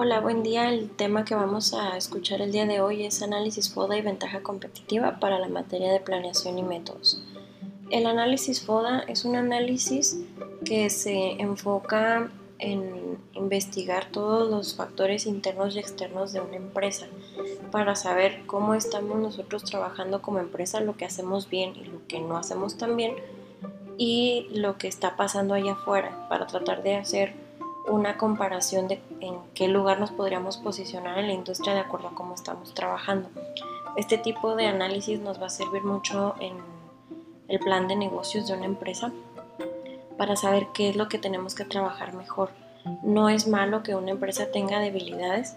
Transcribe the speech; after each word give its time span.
Hola, 0.00 0.20
buen 0.20 0.44
día. 0.44 0.72
El 0.72 0.90
tema 0.90 1.24
que 1.24 1.34
vamos 1.34 1.74
a 1.74 1.96
escuchar 1.96 2.40
el 2.40 2.52
día 2.52 2.66
de 2.66 2.80
hoy 2.80 3.04
es 3.04 3.20
análisis 3.20 3.74
FODA 3.74 3.96
y 3.96 4.00
ventaja 4.00 4.44
competitiva 4.44 5.18
para 5.18 5.40
la 5.40 5.48
materia 5.48 5.92
de 5.92 5.98
planeación 5.98 6.56
y 6.56 6.62
métodos. 6.62 7.20
El 7.90 8.06
análisis 8.06 8.64
FODA 8.64 9.00
es 9.08 9.24
un 9.24 9.34
análisis 9.34 10.20
que 10.64 10.88
se 10.88 11.42
enfoca 11.42 12.30
en 12.60 13.18
investigar 13.32 14.12
todos 14.12 14.48
los 14.48 14.76
factores 14.76 15.26
internos 15.26 15.74
y 15.74 15.80
externos 15.80 16.32
de 16.32 16.42
una 16.42 16.54
empresa 16.54 17.08
para 17.72 17.96
saber 17.96 18.46
cómo 18.46 18.74
estamos 18.74 19.18
nosotros 19.18 19.64
trabajando 19.64 20.22
como 20.22 20.38
empresa, 20.38 20.80
lo 20.80 20.96
que 20.96 21.06
hacemos 21.06 21.50
bien 21.50 21.74
y 21.74 21.82
lo 21.86 22.06
que 22.06 22.20
no 22.20 22.36
hacemos 22.36 22.78
tan 22.78 22.96
bien 22.96 23.16
y 23.96 24.46
lo 24.52 24.78
que 24.78 24.86
está 24.86 25.16
pasando 25.16 25.54
allá 25.54 25.72
afuera 25.72 26.28
para 26.28 26.46
tratar 26.46 26.84
de 26.84 26.94
hacer 26.94 27.47
una 27.88 28.16
comparación 28.16 28.88
de 28.88 29.00
en 29.20 29.38
qué 29.54 29.68
lugar 29.68 30.00
nos 30.00 30.10
podríamos 30.10 30.56
posicionar 30.58 31.18
en 31.18 31.26
la 31.28 31.32
industria 31.32 31.74
de 31.74 31.80
acuerdo 31.80 32.08
a 32.08 32.14
cómo 32.14 32.34
estamos 32.34 32.74
trabajando. 32.74 33.28
Este 33.96 34.18
tipo 34.18 34.54
de 34.54 34.66
análisis 34.66 35.20
nos 35.20 35.40
va 35.40 35.46
a 35.46 35.50
servir 35.50 35.82
mucho 35.82 36.34
en 36.40 36.56
el 37.48 37.58
plan 37.58 37.88
de 37.88 37.96
negocios 37.96 38.46
de 38.46 38.54
una 38.54 38.66
empresa 38.66 39.12
para 40.16 40.36
saber 40.36 40.68
qué 40.74 40.90
es 40.90 40.96
lo 40.96 41.08
que 41.08 41.18
tenemos 41.18 41.54
que 41.54 41.64
trabajar 41.64 42.14
mejor. 42.14 42.50
No 43.02 43.28
es 43.28 43.48
malo 43.48 43.82
que 43.82 43.94
una 43.94 44.10
empresa 44.10 44.50
tenga 44.52 44.78
debilidades, 44.78 45.56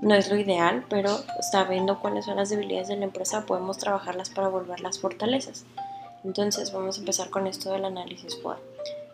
no 0.00 0.14
es 0.14 0.30
lo 0.30 0.36
ideal, 0.36 0.84
pero 0.88 1.10
sabiendo 1.50 2.00
cuáles 2.00 2.26
son 2.26 2.36
las 2.36 2.50
debilidades 2.50 2.88
de 2.88 2.96
la 2.96 3.04
empresa 3.04 3.46
podemos 3.46 3.78
trabajarlas 3.78 4.30
para 4.30 4.48
volverlas 4.48 4.98
fortalezas. 4.98 5.64
Entonces 6.24 6.72
vamos 6.72 6.96
a 6.96 7.00
empezar 7.00 7.30
con 7.30 7.46
esto 7.46 7.72
del 7.72 7.84
análisis 7.84 8.40
FODA. 8.40 8.58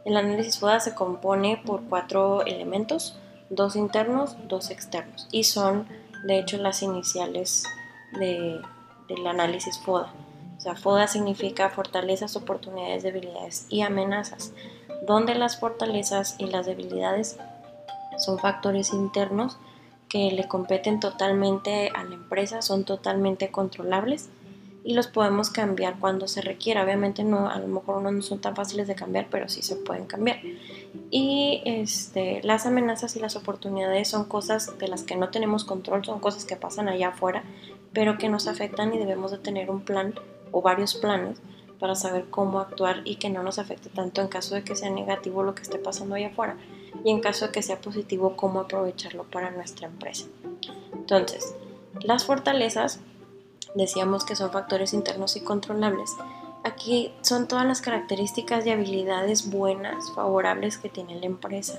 El 0.07 0.17
análisis 0.17 0.61
FODA 0.61 0.79
se 0.79 0.95
compone 0.95 1.61
por 1.67 1.83
cuatro 1.83 2.47
elementos, 2.47 3.19
dos 3.51 3.75
internos, 3.75 4.37
dos 4.47 4.71
externos, 4.71 5.27
y 5.33 5.43
son 5.43 5.89
de 6.29 6.39
hecho 6.39 6.59
las 6.59 6.81
iniciales 6.83 7.65
del 8.13 9.27
análisis 9.27 9.81
FODA. 9.81 10.13
O 10.57 10.61
sea, 10.61 10.77
FODA 10.77 11.09
significa 11.09 11.71
fortalezas, 11.71 12.37
oportunidades, 12.37 13.03
debilidades 13.03 13.67
y 13.69 13.83
amenazas, 13.83 14.53
donde 15.09 15.35
las 15.35 15.59
fortalezas 15.59 16.37
y 16.39 16.47
las 16.47 16.67
debilidades 16.67 17.37
son 18.17 18.39
factores 18.39 18.93
internos 18.93 19.59
que 20.09 20.31
le 20.31 20.47
competen 20.47 21.01
totalmente 21.01 21.91
a 21.93 22.05
la 22.05 22.15
empresa, 22.15 22.63
son 22.63 22.85
totalmente 22.85 23.51
controlables 23.51 24.29
y 24.87 24.95
los 24.95 25.09
podemos 25.09 25.51
cambiar 25.51 25.99
cuando 25.99 26.29
se 26.29 26.41
requiera. 26.41 26.85
Obviamente 26.85 27.25
no, 27.25 27.51
a 27.51 27.59
lo 27.59 27.67
mejor 27.67 28.01
no 28.01 28.23
son 28.23 28.41
tan 28.41 28.55
fáciles 28.55 28.87
de 28.87 28.95
cambiar, 28.95 29.27
pero 29.29 29.49
sí 29.49 29.61
se 29.61 29.75
pueden 29.75 30.07
cambiar. 30.07 30.39
Y 31.11 31.61
este, 31.65 32.41
las 32.45 32.67
amenazas 32.67 33.17
y 33.17 33.19
las 33.19 33.35
oportunidades 33.35 34.07
son 34.07 34.27
cosas 34.27 34.79
de 34.79 34.87
las 34.87 35.03
que 35.03 35.17
no 35.17 35.31
tenemos 35.31 35.65
control, 35.65 36.05
son 36.05 36.21
cosas 36.21 36.45
que 36.45 36.55
pasan 36.55 36.89
allá 36.89 37.09
afuera, 37.09 37.43
pero 37.93 38.17
que 38.17 38.29
nos 38.29 38.47
afectan 38.47 38.95
y 38.95 38.99
debemos 38.99 39.33
de 39.33 39.39
tener 39.39 39.73
un 39.73 39.81
plan 39.81 40.15
o 40.53 40.63
varios 40.63 40.95
planes 40.95 41.41
para 41.81 41.97
saber 41.97 42.27
cómo 42.31 42.61
actuar 42.61 43.03
y 43.05 43.17
que 43.17 43.29
no 43.29 43.43
nos 43.43 43.59
afecte 43.59 43.89
tanto 43.89 44.21
en 44.21 44.29
caso 44.29 44.55
de 44.55 44.63
que 44.63 44.77
sea 44.77 44.91
negativo 44.91 45.43
lo 45.43 45.57
que 45.57 45.63
esté 45.63 45.79
pasando 45.79 46.15
allá 46.15 46.29
afuera 46.29 46.57
y 47.05 47.11
en 47.11 47.19
caso 47.19 47.47
de 47.47 47.53
que 47.53 47.63
sea 47.63 47.81
positivo 47.81 48.37
cómo 48.37 48.61
aprovecharlo 48.61 49.25
para 49.25 49.51
nuestra 49.51 49.89
empresa. 49.89 50.27
Entonces, 50.95 51.57
las 52.03 52.25
fortalezas 52.25 53.01
decíamos 53.77 54.25
que 54.25 54.37
son 54.37 54.51
factores 54.51 54.93
internos 54.95 55.37
y 55.37 55.41
controlables. 55.41 56.17
Aquí 56.65 57.13
son 57.21 57.47
todas 57.47 57.65
las 57.65 57.81
características 57.81 58.67
y 58.67 58.71
habilidades 58.71 59.51
buenas, 59.51 60.11
favorables 60.15 60.79
que 60.79 60.89
tiene 60.89 61.21
la 61.21 61.27
empresa. 61.27 61.79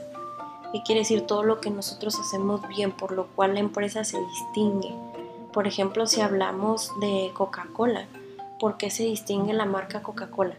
¿Qué 0.71 0.81
quiere 0.83 1.01
decir 1.01 1.25
todo 1.25 1.43
lo 1.43 1.59
que 1.59 1.69
nosotros 1.69 2.19
hacemos 2.19 2.65
bien, 2.67 2.91
por 2.91 3.11
lo 3.11 3.27
cual 3.27 3.55
la 3.55 3.59
empresa 3.59 4.03
se 4.03 4.19
distingue? 4.19 4.93
Por 5.51 5.67
ejemplo, 5.67 6.07
si 6.07 6.21
hablamos 6.21 6.91
de 6.99 7.31
Coca-Cola, 7.33 8.05
¿por 8.59 8.77
qué 8.77 8.89
se 8.89 9.03
distingue 9.03 9.53
la 9.53 9.65
marca 9.65 10.03
Coca-Cola? 10.03 10.55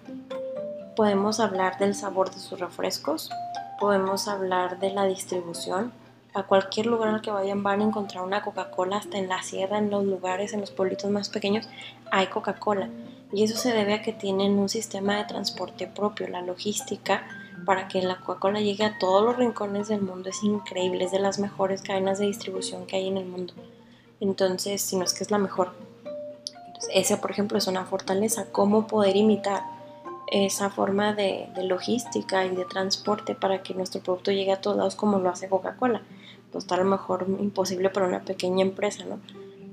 Podemos 0.97 1.41
hablar 1.41 1.79
del 1.79 1.95
sabor 1.95 2.31
de 2.31 2.41
sus 2.41 2.59
refrescos, 2.59 3.31
podemos 3.79 4.29
hablar 4.29 4.79
de 4.81 4.91
la 4.91 5.05
distribución, 5.05 5.93
a 6.35 6.43
cualquier 6.45 6.87
lugar 6.87 7.09
al 7.09 7.23
que 7.23 7.31
vayan 7.31 7.63
van 7.63 7.81
a 7.81 7.85
encontrar 7.85 8.25
una 8.25 8.43
Coca-Cola, 8.43 8.99
hasta 8.99 9.19
en 9.19 9.29
la 9.29 9.43
sierra, 9.43 9.79
en 9.79 9.91
los 9.91 10.05
lugares, 10.05 10.53
en 10.53 10.61
los 10.61 10.71
pueblitos 10.71 11.11
más 11.11 11.29
pequeños, 11.29 11.69
hay 12.11 12.27
Coca-Cola. 12.27 12.89
Y 13.33 13.45
eso 13.45 13.57
se 13.57 13.73
debe 13.73 13.95
a 13.95 14.03
que 14.03 14.13
tienen 14.13 14.59
un 14.59 14.69
sistema 14.69 15.17
de 15.17 15.25
transporte 15.25 15.87
propio, 15.87 16.29
la 16.29 16.43
logística 16.43 17.23
para 17.65 17.89
que 17.89 18.01
la 18.03 18.17
Coca-Cola 18.17 18.61
llegue 18.61 18.85
a 18.85 18.99
todos 18.99 19.25
los 19.25 19.37
rincones 19.37 19.89
del 19.89 20.01
mundo 20.01 20.31
es 20.31 20.43
increíble, 20.43 21.05
es 21.05 21.13
de 21.13 21.19
las 21.19 21.39
mejores 21.39 21.83
cadenas 21.83 22.19
de 22.19 22.27
distribución 22.27 22.87
que 22.87 22.97
hay 22.97 23.09
en 23.09 23.19
el 23.19 23.27
mundo. 23.27 23.53
Entonces, 24.21 24.81
si 24.81 24.97
no 24.97 25.05
es 25.05 25.13
que 25.13 25.25
es 25.25 25.31
la 25.31 25.39
mejor. 25.39 25.75
Esa, 26.93 27.21
por 27.21 27.31
ejemplo, 27.31 27.59
es 27.59 27.67
una 27.67 27.85
fortaleza. 27.85 28.47
¿Cómo 28.53 28.87
poder 28.87 29.17
imitar 29.17 29.63
esa 30.31 30.71
forma 30.71 31.15
de, 31.15 31.49
logística 31.63 32.45
y 32.45 32.55
de 32.55 32.65
transporte 32.65 33.35
para 33.35 33.63
que 33.63 33.75
nuestro 33.75 34.01
producto 34.01 34.31
llegue 34.31 34.53
a 34.53 34.61
todos 34.61 34.77
lados 34.77 34.95
como 34.95 35.19
lo 35.19 35.29
hace 35.29 35.49
Coca-Cola? 35.49 36.03
pues 36.51 36.65
está 36.65 36.77
a 36.77 36.79
lo 36.79 36.85
mejor 36.85 37.27
imposible 37.29 37.91
para 37.91 38.07
una 38.07 38.23
pequeña 38.23 38.63
empresa, 38.63 39.05
¿no? 39.05 39.21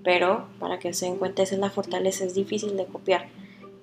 Pero 0.04 0.48
para 0.60 0.78
que 0.78 0.94
se 0.94 1.06
den 1.06 1.18
cuenta, 1.18 1.42
esa 1.42 1.56
es 1.56 1.62
la 1.62 1.70
fortaleza, 1.70 2.26
es 2.26 2.36
difícil 2.36 2.76
de 2.78 2.86
copiar. 2.86 3.28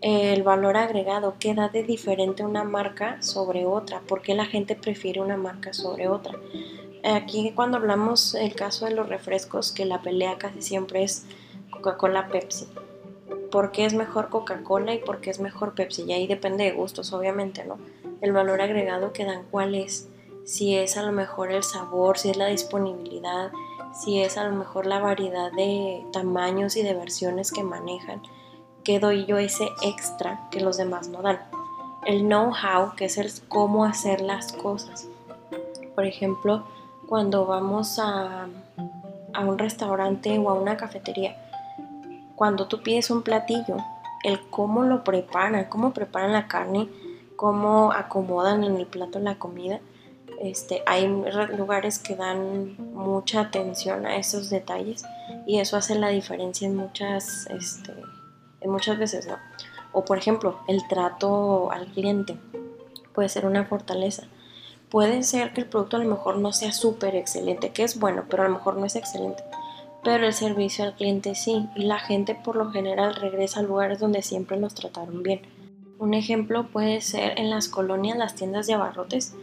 El 0.01 0.43
valor 0.43 0.77
agregado, 0.77 1.37
¿qué 1.39 1.55
da 1.55 1.69
de 1.69 1.85
diferente 1.85 2.45
una 2.45 2.65
marca 2.65 3.21
sobre 3.23 3.65
otra? 3.65 4.01
¿Por 4.01 4.21
qué 4.21 4.35
la 4.35 4.47
gente 4.47 4.75
prefiere 4.75 5.21
una 5.21 5.37
marca 5.37 5.73
sobre 5.73 6.09
otra? 6.09 6.39
Aquí 7.05 7.53
cuando 7.55 7.79
hablamos 7.79 8.35
el 8.35 8.55
caso 8.55 8.85
de 8.85 8.95
los 8.95 9.09
refrescos, 9.09 9.73
que 9.73 9.85
la 9.85 10.03
pelea 10.03 10.39
casi 10.39 10.63
siempre 10.63 11.03
es 11.03 11.27
Coca-Cola 11.71 12.29
Pepsi. 12.29 12.67
¿Por 13.53 13.71
qué 13.71 13.85
es 13.85 13.95
mejor 13.95 14.31
Coca-Cola 14.31 14.95
y 14.95 14.99
por 14.99 15.21
qué 15.21 15.31
es 15.31 15.39
mejor 15.39 15.75
Pepsi? 15.75 16.03
Y 16.03 16.13
ahí 16.13 16.27
depende 16.27 16.65
de 16.65 16.73
gustos, 16.73 17.13
obviamente, 17.13 17.65
¿no? 17.65 17.79
El 18.21 18.33
valor 18.33 18.61
agregado 18.61 19.13
que 19.13 19.25
dan, 19.25 19.45
¿cuál 19.51 19.77
es? 19.77 20.09
si 20.45 20.77
es 20.77 20.97
a 20.97 21.03
lo 21.03 21.13
mejor 21.13 21.53
el 21.53 21.63
sabor, 21.63 22.19
si 22.19 22.31
es 22.31 22.37
la 22.37 22.47
disponibilidad, 22.47 23.53
si 23.95 24.21
es 24.21 24.37
a 24.39 24.45
lo 24.45 24.57
mejor 24.57 24.87
la 24.87 24.99
variedad 24.99 25.53
de 25.53 26.05
tamaños 26.13 26.77
y 26.77 26.83
de 26.83 26.95
versiones 26.95 27.53
que 27.53 27.63
manejan, 27.63 28.23
que 28.85 28.99
doy 28.99 29.27
yo 29.27 29.39
ese 29.39 29.69
extra 29.83 30.49
que 30.51 30.61
los 30.61 30.77
demás 30.77 31.09
no 31.09 31.23
dan. 31.23 31.41
El 32.05 32.23
know-how, 32.23 32.97
que 32.97 33.05
es 33.05 33.17
el 33.19 33.31
cómo 33.49 33.85
hacer 33.85 34.21
las 34.21 34.53
cosas. 34.53 35.07
Por 35.95 36.05
ejemplo, 36.05 36.65
cuando 37.09 37.47
vamos 37.47 37.99
a, 38.01 38.49
a 39.35 39.41
un 39.41 39.59
restaurante 39.59 40.37
o 40.39 40.51
a 40.51 40.55
una 40.55 40.77
cafetería, 40.77 41.37
cuando 42.43 42.67
tú 42.67 42.83
pides 42.83 43.09
un 43.13 43.23
platillo, 43.23 43.77
el 44.25 44.41
cómo 44.51 44.83
lo 44.83 45.05
preparan, 45.05 45.67
cómo 45.67 45.93
preparan 45.93 46.33
la 46.33 46.49
carne, 46.49 46.89
cómo 47.37 47.93
acomodan 47.93 48.65
en 48.65 48.79
el 48.79 48.87
plato 48.87 49.21
la 49.21 49.39
comida, 49.39 49.79
este, 50.41 50.83
hay 50.87 51.07
lugares 51.57 52.01
que 52.01 52.17
dan 52.17 52.75
mucha 52.95 53.43
atención 53.43 54.07
a 54.07 54.17
esos 54.17 54.51
detalles 54.51 55.05
y 55.47 55.61
eso 55.61 55.77
hace 55.77 55.95
la 55.95 56.09
diferencia 56.09 56.67
en 56.67 56.75
muchas, 56.75 57.47
este, 57.47 57.93
en 58.61 58.71
muchas 58.73 58.99
veces, 58.99 59.29
¿no? 59.29 59.37
O 59.93 60.05
por 60.05 60.19
ejemplo, 60.19 60.59
el 60.67 60.81
trato 60.89 61.71
al 61.71 61.87
cliente 61.93 62.37
puede 63.15 63.29
ser 63.29 63.47
una 63.47 63.67
fortaleza. 63.67 64.25
Puede 64.91 65.23
ser 65.23 65.53
que 65.53 65.61
el 65.61 65.69
producto 65.69 65.97
a 65.97 66.01
lo 66.01 66.11
mejor 66.11 66.39
no 66.39 66.53
sea 66.53 66.73
súper 66.73 67.15
excelente, 67.15 67.71
que 67.71 67.85
es 67.85 68.01
bueno, 68.01 68.25
pero 68.29 68.43
a 68.43 68.49
lo 68.49 68.55
mejor 68.55 68.79
no 68.79 68.85
es 68.85 68.97
excelente. 68.97 69.45
Pero 70.05 70.27
el 70.27 70.33
servicio 70.33 70.85
al 70.85 70.95
cliente 70.95 71.35
sí, 71.35 71.69
y 71.77 71.85
la 71.85 71.99
gente 71.99 72.35
por 72.35 72.57
lo 72.57 72.71
general 72.71 73.15
regresa 73.15 73.61
a 73.61 73.63
lugares 73.63 74.01
donde 74.01 74.23
siempre 74.23 74.59
los 74.59 74.75
trataron 74.75 75.23
bien. 75.23 75.43
Un 75.99 76.15
ejemplo 76.15 76.67
puede 76.67 77.01
ser 77.01 77.39
en 77.39 77.51
las 77.51 77.69
colonias, 77.69 78.19
las 78.19 78.35
tiendas 78.35 78.67
de 78.67 78.75
abarrotes, 78.75 79.35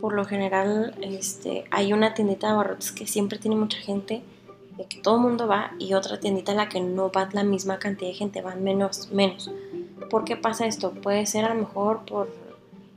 por 0.00 0.14
lo 0.14 0.24
general 0.24 0.94
este, 1.02 1.64
hay 1.70 1.92
una 1.92 2.14
tiendita 2.14 2.46
de 2.46 2.52
abarrotes 2.54 2.92
que 2.92 3.06
siempre 3.06 3.38
tiene 3.38 3.56
mucha 3.56 3.78
gente, 3.78 4.22
de 4.76 4.84
que 4.84 5.00
todo 5.00 5.16
el 5.16 5.22
mundo 5.22 5.46
va, 5.46 5.72
y 5.78 5.94
otra 5.94 6.20
tiendita 6.20 6.52
en 6.52 6.58
la 6.58 6.68
que 6.68 6.80
no 6.80 7.10
va 7.10 7.28
la 7.32 7.44
misma 7.44 7.78
cantidad 7.78 8.10
de 8.10 8.16
gente, 8.16 8.42
van 8.42 8.62
menos, 8.62 9.10
menos. 9.10 9.50
¿Por 10.10 10.24
qué 10.24 10.36
pasa 10.36 10.66
esto? 10.66 10.92
Puede 10.92 11.26
ser 11.26 11.44
a 11.44 11.54
lo 11.54 11.60
mejor 11.60 12.04
por 12.04 12.30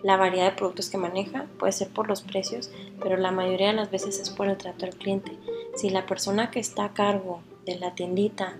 la 0.03 0.17
variedad 0.17 0.51
de 0.51 0.57
productos 0.57 0.89
que 0.89 0.97
maneja, 0.97 1.45
puede 1.57 1.73
ser 1.73 1.89
por 1.89 2.07
los 2.07 2.21
precios, 2.21 2.71
pero 3.01 3.17
la 3.17 3.31
mayoría 3.31 3.67
de 3.67 3.73
las 3.73 3.91
veces 3.91 4.19
es 4.19 4.29
por 4.29 4.47
el 4.47 4.57
trato 4.57 4.85
al 4.85 4.95
cliente. 4.95 5.38
Si 5.75 5.89
la 5.89 6.06
persona 6.06 6.51
que 6.51 6.60
está 6.60 6.86
a 6.86 6.94
cargo 6.94 7.42
de 7.66 7.77
la 7.77 7.95
tiendita 7.95 8.56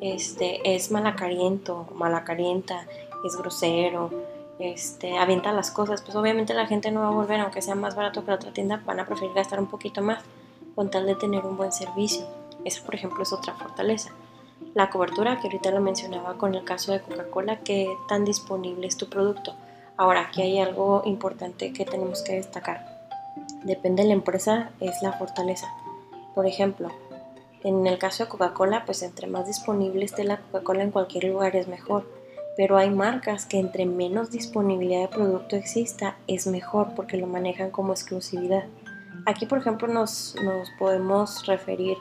este, 0.00 0.74
es 0.74 0.90
malacariento, 0.90 1.86
malacarienta, 1.94 2.86
es 3.24 3.36
grosero, 3.36 4.10
este, 4.58 5.18
avienta 5.18 5.52
las 5.52 5.70
cosas, 5.70 6.02
pues 6.02 6.16
obviamente 6.16 6.54
la 6.54 6.66
gente 6.66 6.90
no 6.90 7.00
va 7.00 7.08
a 7.08 7.10
volver, 7.10 7.40
aunque 7.40 7.62
sea 7.62 7.74
más 7.74 7.94
barato 7.94 8.24
que 8.24 8.30
la 8.30 8.36
otra 8.36 8.52
tienda, 8.52 8.82
van 8.84 9.00
a 9.00 9.06
preferir 9.06 9.34
gastar 9.34 9.60
un 9.60 9.66
poquito 9.66 10.02
más 10.02 10.22
con 10.74 10.90
tal 10.90 11.06
de 11.06 11.14
tener 11.14 11.44
un 11.44 11.56
buen 11.56 11.72
servicio. 11.72 12.26
Esa, 12.64 12.84
por 12.84 12.94
ejemplo, 12.94 13.22
es 13.22 13.32
otra 13.32 13.54
fortaleza. 13.54 14.10
La 14.74 14.90
cobertura, 14.90 15.38
que 15.38 15.48
ahorita 15.48 15.70
lo 15.70 15.80
mencionaba 15.80 16.36
con 16.38 16.54
el 16.54 16.64
caso 16.64 16.92
de 16.92 17.00
Coca-Cola, 17.00 17.60
que 17.60 17.94
tan 18.08 18.24
disponible 18.24 18.86
es 18.86 18.96
tu 18.96 19.08
producto. 19.08 19.54
Ahora, 19.96 20.22
aquí 20.22 20.42
hay 20.42 20.58
algo 20.58 21.02
importante 21.04 21.72
que 21.72 21.84
tenemos 21.84 22.22
que 22.22 22.34
destacar. 22.34 22.96
Depende 23.64 24.02
de 24.02 24.08
la 24.08 24.14
empresa, 24.14 24.70
es 24.80 25.00
la 25.02 25.12
fortaleza. 25.12 25.68
Por 26.36 26.44
ejemplo, 26.44 26.90
en 27.64 27.86
el 27.86 27.96
caso 27.96 28.24
de 28.24 28.28
Coca-Cola, 28.28 28.84
pues 28.84 29.02
entre 29.02 29.26
más 29.26 29.46
disponible 29.46 30.04
esté 30.04 30.22
la 30.22 30.36
Coca-Cola 30.36 30.82
en 30.82 30.90
cualquier 30.90 31.24
lugar 31.24 31.56
es 31.56 31.66
mejor. 31.66 32.04
Pero 32.58 32.76
hay 32.76 32.90
marcas 32.90 33.46
que 33.46 33.58
entre 33.58 33.86
menos 33.86 34.30
disponibilidad 34.30 35.00
de 35.00 35.08
producto 35.08 35.56
exista 35.56 36.18
es 36.26 36.46
mejor 36.46 36.94
porque 36.94 37.16
lo 37.16 37.26
manejan 37.26 37.70
como 37.70 37.94
exclusividad. 37.94 38.64
Aquí, 39.24 39.46
por 39.46 39.56
ejemplo, 39.56 39.88
nos, 39.88 40.36
podemos 40.78 41.46
referir 41.46 41.96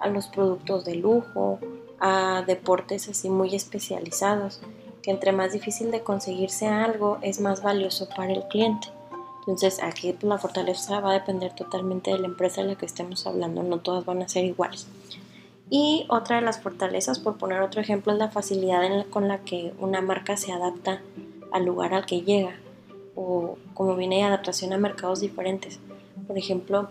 a 0.00 0.08
los 0.08 0.26
productos 0.26 0.84
de 0.84 0.96
lujo, 0.96 1.60
a 2.00 2.42
deportes 2.44 3.08
así 3.08 3.30
muy 3.30 3.54
especializados, 3.54 4.60
que 5.00 5.12
entre 5.12 5.30
más 5.30 5.52
difícil 5.52 5.92
de 5.92 6.02
conseguirse 6.02 6.66
algo 6.66 7.18
es 7.22 7.40
más 7.40 7.62
valioso 7.62 8.08
para 8.08 8.32
el 8.32 8.48
cliente. 8.48 8.88
Entonces 9.46 9.80
aquí 9.82 10.14
la 10.22 10.38
fortaleza 10.38 10.98
va 11.00 11.10
a 11.10 11.14
depender 11.14 11.54
totalmente 11.54 12.10
de 12.10 12.18
la 12.18 12.26
empresa 12.26 12.62
de 12.62 12.68
la 12.68 12.74
que 12.74 12.86
estemos 12.86 13.26
hablando, 13.26 13.62
no 13.62 13.78
todas 13.78 14.04
van 14.04 14.22
a 14.22 14.28
ser 14.28 14.44
iguales. 14.44 14.88
Y 15.70 16.06
otra 16.08 16.36
de 16.36 16.42
las 16.42 16.60
fortalezas, 16.60 17.18
por 17.18 17.38
poner 17.38 17.60
otro 17.60 17.80
ejemplo, 17.80 18.12
es 18.12 18.18
la 18.18 18.30
facilidad 18.30 19.06
con 19.08 19.28
la 19.28 19.38
que 19.38 19.72
una 19.78 20.00
marca 20.00 20.36
se 20.36 20.52
adapta 20.52 21.00
al 21.52 21.64
lugar 21.64 21.94
al 21.94 22.06
que 22.06 22.22
llega 22.22 22.56
o 23.14 23.56
como 23.74 23.96
viene 23.96 24.16
de 24.16 24.22
adaptación 24.24 24.72
a 24.72 24.78
mercados 24.78 25.20
diferentes. 25.20 25.80
Por 26.26 26.36
ejemplo, 26.36 26.88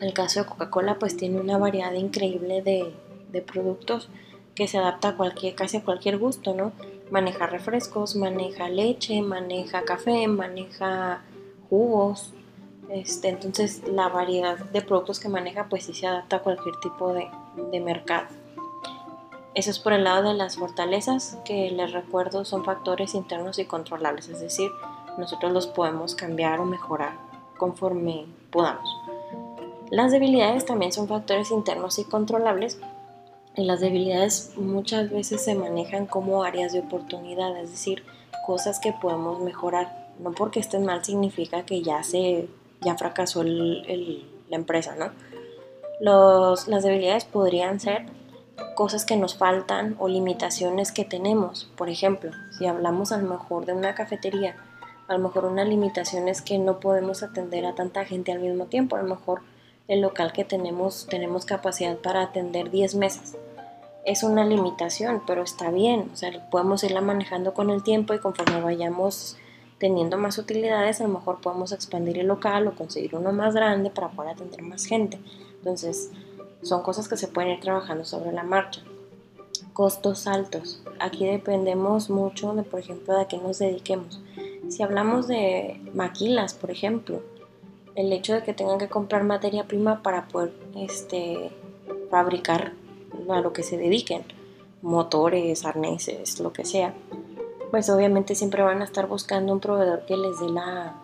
el 0.00 0.12
caso 0.12 0.40
de 0.40 0.46
Coca-Cola 0.46 0.98
pues 0.98 1.16
tiene 1.16 1.40
una 1.40 1.58
variedad 1.58 1.92
increíble 1.92 2.62
de, 2.62 2.94
de 3.32 3.42
productos 3.42 4.08
que 4.54 4.68
se 4.68 4.78
adapta 4.78 5.10
a 5.10 5.16
cualquier, 5.16 5.54
casi 5.54 5.78
a 5.78 5.84
cualquier 5.84 6.18
gusto, 6.18 6.54
¿no? 6.54 6.72
Maneja 7.10 7.46
refrescos, 7.46 8.16
maneja 8.16 8.68
leche, 8.68 9.22
maneja 9.22 9.82
café, 9.82 10.28
maneja 10.28 11.22
jugos. 11.70 12.32
Este, 12.90 13.28
entonces 13.28 13.86
la 13.86 14.08
variedad 14.08 14.58
de 14.58 14.80
productos 14.80 15.20
que 15.20 15.28
maneja 15.28 15.68
pues 15.68 15.84
sí 15.84 15.94
se 15.94 16.06
adapta 16.06 16.36
a 16.36 16.42
cualquier 16.42 16.76
tipo 16.80 17.12
de, 17.12 17.28
de 17.70 17.80
mercado. 17.80 18.26
Eso 19.54 19.70
es 19.70 19.78
por 19.78 19.92
el 19.92 20.04
lado 20.04 20.28
de 20.28 20.34
las 20.34 20.56
fortalezas, 20.56 21.36
que 21.44 21.70
les 21.70 21.92
recuerdo 21.92 22.44
son 22.44 22.64
factores 22.64 23.14
internos 23.14 23.58
y 23.58 23.64
controlables, 23.64 24.28
es 24.28 24.40
decir, 24.40 24.70
nosotros 25.18 25.52
los 25.52 25.66
podemos 25.66 26.14
cambiar 26.14 26.60
o 26.60 26.64
mejorar 26.64 27.12
conforme 27.56 28.26
podamos. 28.50 28.88
Las 29.90 30.12
debilidades 30.12 30.64
también 30.64 30.92
son 30.92 31.08
factores 31.08 31.50
internos 31.50 31.98
y 31.98 32.04
controlables, 32.04 32.78
y 33.56 33.64
las 33.64 33.80
debilidades 33.80 34.52
muchas 34.56 35.10
veces 35.10 35.42
se 35.42 35.56
manejan 35.56 36.06
como 36.06 36.44
áreas 36.44 36.72
de 36.72 36.80
oportunidad, 36.80 37.56
es 37.58 37.72
decir, 37.72 38.04
cosas 38.46 38.78
que 38.78 38.92
podemos 38.92 39.40
mejorar. 39.40 39.97
No 40.18 40.32
porque 40.32 40.60
estén 40.60 40.84
mal 40.84 41.04
significa 41.04 41.64
que 41.64 41.82
ya 41.82 42.02
se 42.02 42.48
ya 42.80 42.96
fracasó 42.96 43.42
la 43.42 44.56
empresa, 44.56 44.94
¿no? 44.96 45.10
Los, 46.00 46.68
las 46.68 46.84
debilidades 46.84 47.24
podrían 47.24 47.80
ser 47.80 48.06
cosas 48.76 49.04
que 49.04 49.16
nos 49.16 49.36
faltan 49.36 49.96
o 49.98 50.08
limitaciones 50.08 50.92
que 50.92 51.04
tenemos. 51.04 51.70
Por 51.76 51.88
ejemplo, 51.88 52.30
si 52.56 52.66
hablamos 52.66 53.10
a 53.10 53.18
lo 53.18 53.28
mejor 53.28 53.66
de 53.66 53.72
una 53.72 53.94
cafetería, 53.94 54.56
a 55.08 55.14
lo 55.14 55.20
mejor 55.20 55.44
una 55.44 55.64
limitación 55.64 56.28
es 56.28 56.42
que 56.42 56.58
no 56.58 56.78
podemos 56.78 57.22
atender 57.22 57.66
a 57.66 57.74
tanta 57.74 58.04
gente 58.04 58.30
al 58.30 58.40
mismo 58.40 58.66
tiempo. 58.66 58.96
A 58.96 59.02
lo 59.02 59.08
mejor 59.08 59.40
el 59.88 60.00
local 60.00 60.32
que 60.32 60.44
tenemos 60.44 61.06
tenemos 61.08 61.44
capacidad 61.44 61.96
para 61.96 62.22
atender 62.22 62.70
10 62.70 62.94
mesas 62.94 63.36
es 64.08 64.22
una 64.22 64.46
limitación, 64.46 65.22
pero 65.26 65.42
está 65.42 65.70
bien, 65.70 66.10
o 66.12 66.16
sea, 66.16 66.30
podemos 66.48 66.82
irla 66.82 67.02
manejando 67.02 67.52
con 67.52 67.68
el 67.68 67.82
tiempo 67.82 68.14
y 68.14 68.18
conforme 68.18 68.60
vayamos 68.62 69.36
teniendo 69.78 70.18
más 70.18 70.38
utilidades, 70.38 71.00
a 71.00 71.04
lo 71.04 71.14
mejor 71.14 71.40
podemos 71.40 71.72
expandir 71.72 72.18
el 72.18 72.26
local 72.26 72.66
o 72.66 72.74
conseguir 72.74 73.14
uno 73.14 73.32
más 73.32 73.54
grande 73.54 73.90
para 73.90 74.08
poder 74.08 74.32
atender 74.32 74.62
más 74.62 74.84
gente. 74.84 75.18
Entonces, 75.58 76.10
son 76.62 76.82
cosas 76.82 77.08
que 77.08 77.16
se 77.16 77.28
pueden 77.28 77.52
ir 77.52 77.60
trabajando 77.60 78.04
sobre 78.04 78.32
la 78.32 78.42
marcha. 78.42 78.82
Costos 79.72 80.26
altos. 80.26 80.82
Aquí 80.98 81.26
dependemos 81.26 82.10
mucho 82.10 82.52
de, 82.54 82.64
por 82.64 82.80
ejemplo, 82.80 83.14
de 83.14 83.22
a 83.22 83.28
qué 83.28 83.38
nos 83.38 83.58
dediquemos. 83.58 84.20
Si 84.68 84.82
hablamos 84.82 85.28
de 85.28 85.80
maquilas, 85.94 86.54
por 86.54 86.70
ejemplo, 86.70 87.22
el 87.94 88.12
hecho 88.12 88.34
de 88.34 88.42
que 88.42 88.54
tengan 88.54 88.78
que 88.78 88.88
comprar 88.88 89.24
materia 89.24 89.64
prima 89.66 90.02
para 90.02 90.28
poder 90.28 90.52
este, 90.76 91.50
fabricar 92.10 92.72
a 93.28 93.40
lo 93.40 93.52
que 93.52 93.62
se 93.62 93.76
dediquen, 93.76 94.24
motores, 94.82 95.64
arneses, 95.64 96.38
lo 96.40 96.52
que 96.52 96.64
sea, 96.64 96.94
pues 97.70 97.90
obviamente 97.90 98.34
siempre 98.34 98.62
van 98.62 98.80
a 98.80 98.84
estar 98.84 99.06
buscando 99.06 99.52
un 99.52 99.60
proveedor 99.60 100.04
que 100.06 100.16
les 100.16 100.38
dé 100.40 100.48
la, 100.48 100.94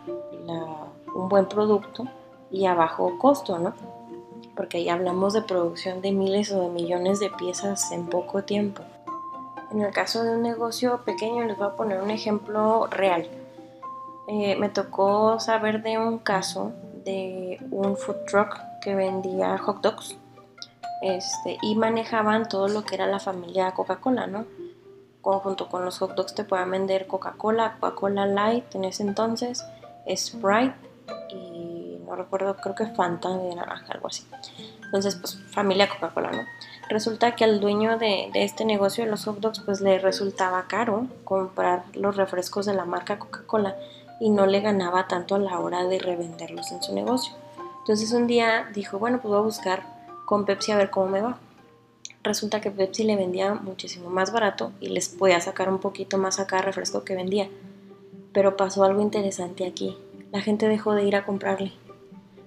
un 1.14 1.28
buen 1.28 1.46
producto 1.46 2.04
y 2.50 2.66
a 2.66 2.74
bajo 2.74 3.18
costo, 3.18 3.58
¿no? 3.58 3.74
Porque 4.56 4.84
ya 4.84 4.94
hablamos 4.94 5.32
de 5.32 5.42
producción 5.42 6.00
de 6.00 6.12
miles 6.12 6.52
o 6.52 6.60
de 6.60 6.68
millones 6.68 7.20
de 7.20 7.30
piezas 7.30 7.90
en 7.92 8.06
poco 8.06 8.44
tiempo. 8.44 8.82
En 9.72 9.82
el 9.82 9.92
caso 9.92 10.22
de 10.22 10.30
un 10.36 10.42
negocio 10.42 11.02
pequeño, 11.04 11.44
les 11.44 11.58
voy 11.58 11.66
a 11.66 11.76
poner 11.76 12.00
un 12.00 12.10
ejemplo 12.10 12.86
real. 12.86 13.28
Eh, 14.28 14.56
me 14.56 14.68
tocó 14.68 15.40
saber 15.40 15.82
de 15.82 15.98
un 15.98 16.18
caso 16.18 16.72
de 17.04 17.58
un 17.70 17.96
food 17.96 18.24
truck 18.26 18.58
que 18.80 18.94
vendía 18.94 19.58
hot 19.58 19.82
dogs 19.82 20.16
este, 21.02 21.58
y 21.60 21.74
manejaban 21.74 22.48
todo 22.48 22.68
lo 22.68 22.84
que 22.84 22.94
era 22.94 23.06
la 23.06 23.18
familia 23.18 23.72
Coca-Cola, 23.72 24.26
¿no? 24.26 24.46
Junto 25.40 25.68
con 25.68 25.84
los 25.84 25.98
hot 25.98 26.14
dogs 26.14 26.34
te 26.34 26.44
puedan 26.44 26.70
vender 26.70 27.06
Coca-Cola, 27.06 27.76
Coca-Cola 27.80 28.26
Light 28.26 28.74
en 28.74 28.84
ese 28.84 29.02
entonces, 29.02 29.64
Sprite 30.14 30.74
y 31.30 31.98
no 32.06 32.14
recuerdo, 32.14 32.56
creo 32.56 32.74
que 32.74 32.86
Fanta 32.86 33.30
de 33.30 33.54
naranja, 33.54 33.92
algo 33.92 34.08
así. 34.08 34.24
Entonces, 34.84 35.16
pues 35.16 35.38
familia 35.50 35.88
Coca-Cola, 35.88 36.30
¿no? 36.30 36.42
Resulta 36.88 37.34
que 37.34 37.44
al 37.44 37.60
dueño 37.60 37.98
de, 37.98 38.30
de, 38.32 38.44
este 38.44 38.64
negocio 38.64 39.04
de 39.04 39.10
los 39.10 39.24
hot 39.24 39.40
dogs, 39.40 39.60
pues 39.60 39.80
le 39.80 39.98
resultaba 39.98 40.66
caro 40.68 41.06
comprar 41.24 41.84
los 41.94 42.16
refrescos 42.16 42.66
de 42.66 42.74
la 42.74 42.84
marca 42.84 43.18
Coca-Cola 43.18 43.76
y 44.20 44.30
no 44.30 44.46
le 44.46 44.60
ganaba 44.60 45.08
tanto 45.08 45.34
a 45.34 45.38
la 45.38 45.58
hora 45.58 45.84
de 45.84 45.98
revenderlos 45.98 46.70
en 46.70 46.82
su 46.82 46.94
negocio. 46.94 47.34
Entonces 47.80 48.12
un 48.12 48.26
día 48.26 48.68
dijo, 48.72 48.98
bueno, 48.98 49.18
pues 49.20 49.30
voy 49.30 49.40
a 49.40 49.44
buscar 49.44 49.82
con 50.24 50.44
Pepsi 50.44 50.72
a 50.72 50.76
ver 50.76 50.90
cómo 50.90 51.08
me 51.08 51.20
va. 51.20 51.36
Resulta 52.24 52.62
que 52.62 52.70
Pepsi 52.70 53.04
le 53.04 53.16
vendía 53.16 53.54
muchísimo 53.54 54.08
más 54.08 54.32
barato 54.32 54.72
y 54.80 54.88
les 54.88 55.10
podía 55.10 55.40
sacar 55.40 55.68
un 55.68 55.78
poquito 55.78 56.16
más 56.16 56.40
a 56.40 56.46
cada 56.46 56.62
refresco 56.62 57.04
que 57.04 57.14
vendía. 57.14 57.50
Pero 58.32 58.56
pasó 58.56 58.82
algo 58.82 59.02
interesante 59.02 59.66
aquí. 59.66 59.96
La 60.32 60.40
gente 60.40 60.66
dejó 60.66 60.94
de 60.94 61.04
ir 61.04 61.16
a 61.16 61.26
comprarle 61.26 61.72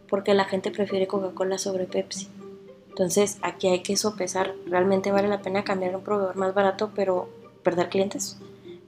porque 0.09 0.33
la 0.33 0.45
gente 0.45 0.71
prefiere 0.71 1.07
Coca-Cola 1.07 1.57
sobre 1.57 1.85
Pepsi. 1.85 2.27
Entonces 2.89 3.37
aquí 3.43 3.67
hay 3.67 3.83
que 3.83 3.97
sopesar, 3.97 4.55
realmente 4.65 5.11
vale 5.11 5.27
la 5.27 5.41
pena 5.41 5.63
cambiar 5.63 5.95
un 5.95 6.03
proveedor 6.03 6.35
más 6.35 6.53
barato 6.53 6.91
pero 6.95 7.29
perder 7.61 7.89
clientes. 7.89 8.37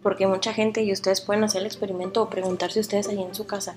Porque 0.01 0.25
mucha 0.25 0.53
gente 0.53 0.81
y 0.81 0.91
ustedes 0.91 1.21
pueden 1.21 1.43
hacer 1.43 1.61
el 1.61 1.67
experimento 1.67 2.23
o 2.23 2.29
preguntarse 2.29 2.79
ustedes 2.79 3.09
ahí 3.09 3.21
en 3.21 3.35
su 3.35 3.45
casa. 3.45 3.75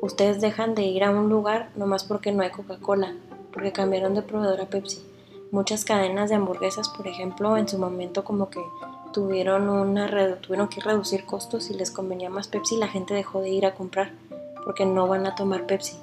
Ustedes 0.00 0.40
dejan 0.40 0.74
de 0.74 0.82
ir 0.82 1.04
a 1.04 1.10
un 1.10 1.28
lugar 1.28 1.70
nomás 1.76 2.02
porque 2.02 2.32
no 2.32 2.42
hay 2.42 2.50
Coca-Cola 2.50 3.14
porque 3.52 3.72
cambiaron 3.72 4.14
de 4.14 4.22
proveedor 4.22 4.60
a 4.62 4.66
Pepsi. 4.66 5.02
Muchas 5.50 5.84
cadenas 5.84 6.28
de 6.28 6.36
hamburguesas, 6.36 6.88
por 6.90 7.06
ejemplo, 7.06 7.56
en 7.56 7.68
su 7.68 7.78
momento 7.78 8.24
como 8.24 8.50
que 8.50 8.60
tuvieron, 9.12 9.68
una, 9.68 10.08
tuvieron 10.40 10.68
que 10.68 10.80
reducir 10.80 11.24
costos 11.24 11.70
y 11.70 11.74
les 11.74 11.90
convenía 11.90 12.28
más 12.28 12.48
Pepsi 12.48 12.76
la 12.76 12.88
gente 12.88 13.14
dejó 13.14 13.40
de 13.40 13.48
ir 13.48 13.64
a 13.64 13.74
comprar 13.74 14.12
porque 14.64 14.84
no 14.84 15.08
van 15.08 15.26
a 15.26 15.34
tomar 15.34 15.66
Pepsi. 15.66 15.96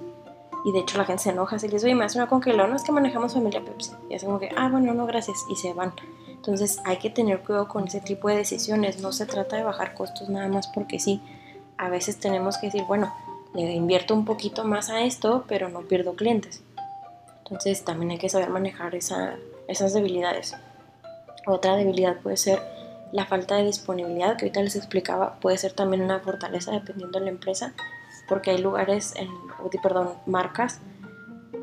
Y 0.65 0.71
de 0.71 0.79
hecho 0.79 0.97
la 0.97 1.05
gente 1.05 1.21
se 1.21 1.29
enoja, 1.29 1.59
se 1.59 1.69
les 1.69 1.83
oye, 1.83 1.93
hace 2.01 2.17
una 2.17 2.27
congelada, 2.27 2.67
no 2.67 2.75
es 2.75 2.83
que 2.83 2.91
manejamos 2.91 3.35
familia 3.35 3.63
Pepsi. 3.63 3.91
Y 4.09 4.15
hacen 4.15 4.29
como 4.29 4.39
que, 4.39 4.49
ah, 4.55 4.67
bueno, 4.69 4.95
no, 4.95 5.05
gracias, 5.05 5.37
y 5.47 5.55
se 5.55 5.73
van. 5.73 5.93
Entonces 6.27 6.79
hay 6.85 6.97
que 6.97 7.11
tener 7.11 7.41
cuidado 7.41 7.67
con 7.67 7.87
ese 7.87 8.01
tipo 8.01 8.27
de 8.27 8.37
decisiones. 8.37 8.99
No 8.99 9.11
se 9.11 9.27
trata 9.27 9.55
de 9.55 9.63
bajar 9.63 9.93
costos 9.93 10.29
nada 10.29 10.47
más 10.47 10.67
porque 10.67 10.99
sí. 10.99 11.21
A 11.77 11.89
veces 11.89 12.19
tenemos 12.19 12.57
que 12.57 12.67
decir, 12.67 12.83
bueno, 12.87 13.13
le 13.53 13.73
invierto 13.73 14.15
un 14.15 14.25
poquito 14.25 14.63
más 14.63 14.89
a 14.89 15.01
esto, 15.01 15.45
pero 15.47 15.69
no 15.69 15.81
pierdo 15.81 16.15
clientes. 16.15 16.63
Entonces 17.45 17.83
también 17.83 18.11
hay 18.11 18.17
que 18.17 18.29
saber 18.29 18.49
manejar 18.49 18.95
esas 18.95 19.93
debilidades. 19.93 20.55
Otra 21.45 21.75
debilidad 21.75 22.17
puede 22.21 22.37
ser 22.37 22.59
la 23.11 23.25
falta 23.25 23.55
de 23.55 23.65
disponibilidad, 23.65 24.35
que 24.35 24.45
ahorita 24.45 24.61
les 24.61 24.75
explicaba, 24.75 25.39
puede 25.39 25.57
ser 25.57 25.73
también 25.73 26.01
una 26.01 26.19
fortaleza 26.19 26.71
dependiendo 26.71 27.19
de 27.19 27.25
la 27.25 27.31
empresa, 27.31 27.73
porque 28.27 28.51
hay 28.51 28.57
lugares, 28.57 29.13
en, 29.15 29.29
perdón, 29.81 30.13
marcas 30.25 30.81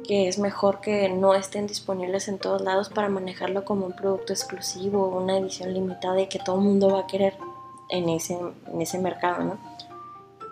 que 0.07 0.29
es 0.29 0.39
mejor 0.39 0.81
que 0.81 1.09
no 1.09 1.35
estén 1.35 1.67
disponibles 1.67 2.29
en 2.29 2.39
todos 2.39 2.63
lados 2.63 2.89
para 2.89 3.09
manejarlo 3.09 3.65
como 3.65 3.87
un 3.87 3.93
producto 3.93 4.33
exclusivo, 4.33 5.09
una 5.09 5.39
edición 5.39 5.73
limitada 5.75 6.21
y 6.21 6.27
que 6.27 6.39
todo 6.39 6.57
el 6.57 6.63
mundo 6.63 6.91
va 6.91 7.01
a 7.01 7.07
querer 7.07 7.37
en 7.89 8.09
ese, 8.09 8.39
en 8.67 8.83
ese 8.83 8.99
mercado, 8.99 9.45
¿no? 9.45 9.59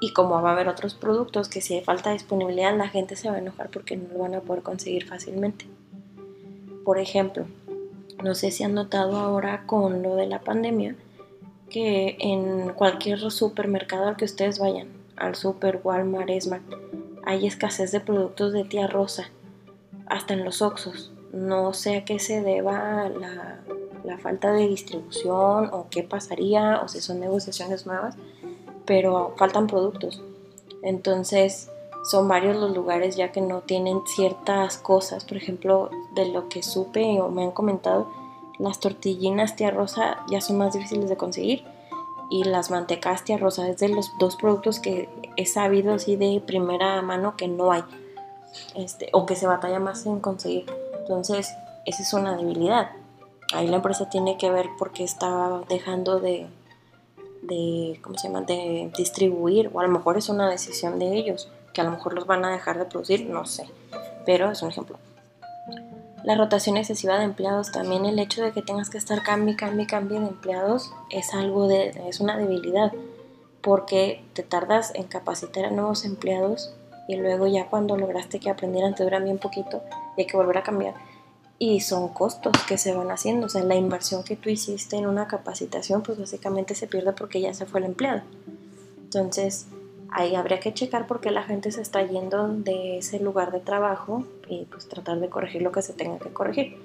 Y 0.00 0.12
como 0.14 0.40
va 0.40 0.50
a 0.50 0.52
haber 0.54 0.69
otros 0.69 0.95
productos 0.95 1.49
que 1.49 1.61
si 1.61 1.75
hay 1.75 1.83
falta 1.83 2.09
de 2.09 2.14
disponibilidad, 2.14 2.75
la 2.76 2.88
gente 2.88 3.16
se 3.16 3.28
va 3.28 3.37
a 3.37 3.40
enojar 3.40 3.69
porque 3.71 3.97
no 3.97 4.09
lo 4.14 4.19
van 4.21 4.35
a 4.35 4.40
poder 4.40 4.62
conseguir 4.62 5.07
fácilmente. 5.07 5.66
Por 6.85 6.99
ejemplo, 6.99 7.45
no 8.25 8.35
sé 8.35 8.50
si 8.50 8.64
han 8.64 8.75
notado 8.75 9.19
ahora 9.19 9.66
con 9.66 10.02
lo 10.02 10.16
de 10.16 10.26
la 10.26 10.40
pandemia 10.40 10.97
que 11.69 12.16
en 12.19 12.73
cualquier 12.73 13.30
supermercado 13.30 14.09
al 14.09 14.16
que 14.16 14.25
ustedes 14.25 14.59
vayan, 14.59 14.88
al 15.16 15.35
super, 15.35 15.80
Walmart, 15.85 16.30
hay 17.25 17.47
escasez 17.47 17.92
de 17.92 18.00
productos 18.00 18.52
de 18.52 18.64
tía 18.64 18.87
Rosa. 18.87 19.30
hasta 20.07 20.35
en 20.35 20.45
los 20.45 20.62
Oxos. 20.62 21.12
No 21.33 21.73
sé 21.73 21.99
a 21.99 22.04
qué 22.04 22.19
se 22.19 22.42
deba 22.42 23.09
la 23.09 24.19
falta 24.19 24.52
de 24.52 24.66
distribución 24.66 25.69
o 25.73 25.87
qué 25.88 26.02
pasaría 26.02 26.80
o 26.83 26.88
si 26.88 27.00
son 27.00 27.21
negociaciones 27.21 27.87
nuevas, 27.87 28.16
pero 28.87 29.35
faltan 29.37 29.67
productos. 29.67 30.23
Entonces 30.83 31.71
son 32.05 32.29
varios 32.29 32.57
los 32.57 32.75
lugares 32.75 33.17
ya 33.17 33.33
que 33.33 33.41
no 33.41 33.61
tienen 33.61 34.01
ciertas 34.07 34.79
cosas. 34.79 35.25
Por 35.25 35.37
ejemplo, 35.37 35.91
de 36.15 36.27
lo 36.27 36.49
que 36.49 36.63
supe 36.63 37.21
o 37.21 37.29
me 37.29 37.45
han 37.45 37.51
comentado, 37.51 38.09
las 38.59 38.81
tortillinas 38.81 39.57
tía 39.57 39.71
rosa 39.71 40.25
ya 40.31 40.41
son 40.41 40.59
más 40.59 40.75
difíciles 40.75 41.09
de 41.09 41.17
conseguir 41.17 41.65
y 42.31 42.45
las 42.45 42.71
mantecas 42.71 43.25
tía 43.25 43.39
rosa 43.39 43.69
es 43.69 43.79
de 43.79 43.89
los 43.89 44.13
dos 44.19 44.37
productos 44.37 44.79
que 44.79 45.09
he 45.37 45.47
sabido 45.47 45.95
así 45.95 46.17
de 46.17 46.41
primera 46.47 47.03
mano 47.03 47.37
que 47.37 47.49
no 47.49 47.73
hay 47.73 47.83
este, 48.77 49.09
o 49.13 49.27
que 49.27 49.37
se 49.37 49.47
batalla 49.47 49.81
más 49.81 50.07
en 50.07 50.21
conseguir. 50.21 50.67
Entonces, 51.01 51.53
esa 51.87 52.03
es 52.03 52.13
una 52.13 52.37
debilidad. 52.37 52.91
Ahí 53.53 53.67
la 53.67 53.77
empresa 53.77 54.09
tiene 54.09 54.37
que 54.37 54.51
ver 54.51 54.69
por 54.79 54.93
qué 54.93 55.03
está 55.03 55.61
dejando 55.69 56.21
de, 56.21 56.47
de, 57.42 57.99
¿cómo 58.02 58.18
se 58.18 58.28
llama?, 58.28 58.42
de 58.42 58.90
distribuir, 58.97 59.70
o 59.73 59.80
a 59.80 59.85
lo 59.85 59.88
mejor 59.88 60.16
es 60.16 60.28
una 60.28 60.49
decisión 60.49 60.99
de 60.99 61.16
ellos, 61.16 61.49
que 61.73 61.80
a 61.80 61.85
lo 61.85 61.90
mejor 61.90 62.14
los 62.14 62.26
van 62.26 62.44
a 62.44 62.50
dejar 62.50 62.78
de 62.78 62.85
producir, 62.85 63.26
no 63.26 63.47
sé, 63.47 63.66
pero 64.26 64.50
es 64.50 64.62
un 64.62 64.70
ejemplo. 64.70 64.99
La 66.25 66.37
rotación 66.37 66.76
excesiva 66.76 67.18
de 67.18 67.25
empleados, 67.25 67.73
también 67.73 68.04
el 68.04 68.18
hecho 68.18 68.42
de 68.42 68.52
que 68.52 68.61
tengas 68.61 68.90
que 68.90 68.99
estar 68.99 69.23
cambio, 69.23 69.56
cambio, 69.56 69.87
cambio 69.88 70.20
de 70.20 70.28
empleados 70.28 70.92
es 71.09 71.32
algo 71.32 71.66
de, 71.66 71.88
es 72.09 72.20
una 72.20 72.37
debilidad, 72.37 72.92
porque 73.62 74.23
te 74.35 74.42
tardas 74.42 74.92
en 74.94 75.04
capacitar 75.04 75.64
a 75.64 75.70
nuevos 75.70 76.04
empleados 76.04 76.75
y 77.09 77.16
luego 77.16 77.47
ya 77.47 77.68
cuando 77.68 77.97
lograste 77.97 78.38
que 78.38 78.50
aprendieran 78.50 78.94
te 78.94 79.04
duran 79.04 79.25
bien 79.25 79.38
poquito 79.38 79.82
y 80.16 80.23
hay 80.23 80.26
que 80.26 80.37
volver 80.37 80.59
a 80.59 80.62
cambiar 80.62 80.94
y 81.62 81.81
son 81.81 82.09
costos 82.09 82.55
que 82.67 82.79
se 82.79 82.95
van 82.95 83.11
haciendo. 83.11 83.47
O 83.47 83.49
sea, 83.50 83.62
la 83.62 83.75
inversión 83.75 84.25
que 84.25 84.35
tú 84.35 84.49
hiciste 84.49 84.97
en 84.97 85.07
una 85.07 85.29
capacitación, 85.29 86.02
pues 86.02 86.19
básicamente 86.19 86.75
se 86.75 86.87
pierde 86.87 87.12
porque 87.12 87.40
ya 87.43 87.52
se 87.52 87.67
fue 87.67 87.81
el 87.81 87.87
empleado. 87.87 88.23
Entonces, 89.05 89.67
ahí 90.11 90.35
habría 90.35 90.59
que 90.59 90.73
checar 90.73 91.07
por 91.07 91.21
qué 91.21 91.31
la 91.31 91.43
gente 91.43 91.71
se 91.71 91.83
está 91.83 92.02
yendo 92.02 92.49
de 92.49 92.97
ese 92.97 93.21
lugar 93.21 93.52
de 93.52 93.61
trabajo 93.61 94.25
y 94.49 94.64
pues 94.64 94.88
tratar 94.88 95.21
de 95.21 95.29
corregir 95.29 95.61
lo 95.61 95.71
que 95.71 95.83
se 95.83 95.93
tenga 95.93 96.19
que 96.19 96.31
corregir. 96.31 96.79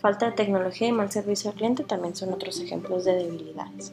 Falta 0.00 0.26
de 0.26 0.32
tecnología 0.32 0.88
y 0.88 0.92
mal 0.92 1.12
servicio 1.12 1.50
al 1.50 1.56
cliente 1.56 1.84
también 1.84 2.16
son 2.16 2.32
otros 2.32 2.60
ejemplos 2.60 3.04
de 3.04 3.14
debilidades. 3.14 3.92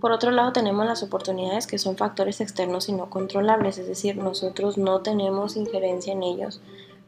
Por 0.00 0.12
otro 0.12 0.30
lado 0.30 0.52
tenemos 0.52 0.86
las 0.86 1.02
oportunidades 1.02 1.66
que 1.66 1.78
son 1.78 1.98
factores 1.98 2.40
externos 2.40 2.88
y 2.88 2.92
no 2.92 3.10
controlables, 3.10 3.76
es 3.76 3.86
decir, 3.86 4.16
nosotros 4.16 4.78
no 4.78 5.02
tenemos 5.02 5.56
injerencia 5.56 6.14
en 6.14 6.22
ellos, 6.22 6.62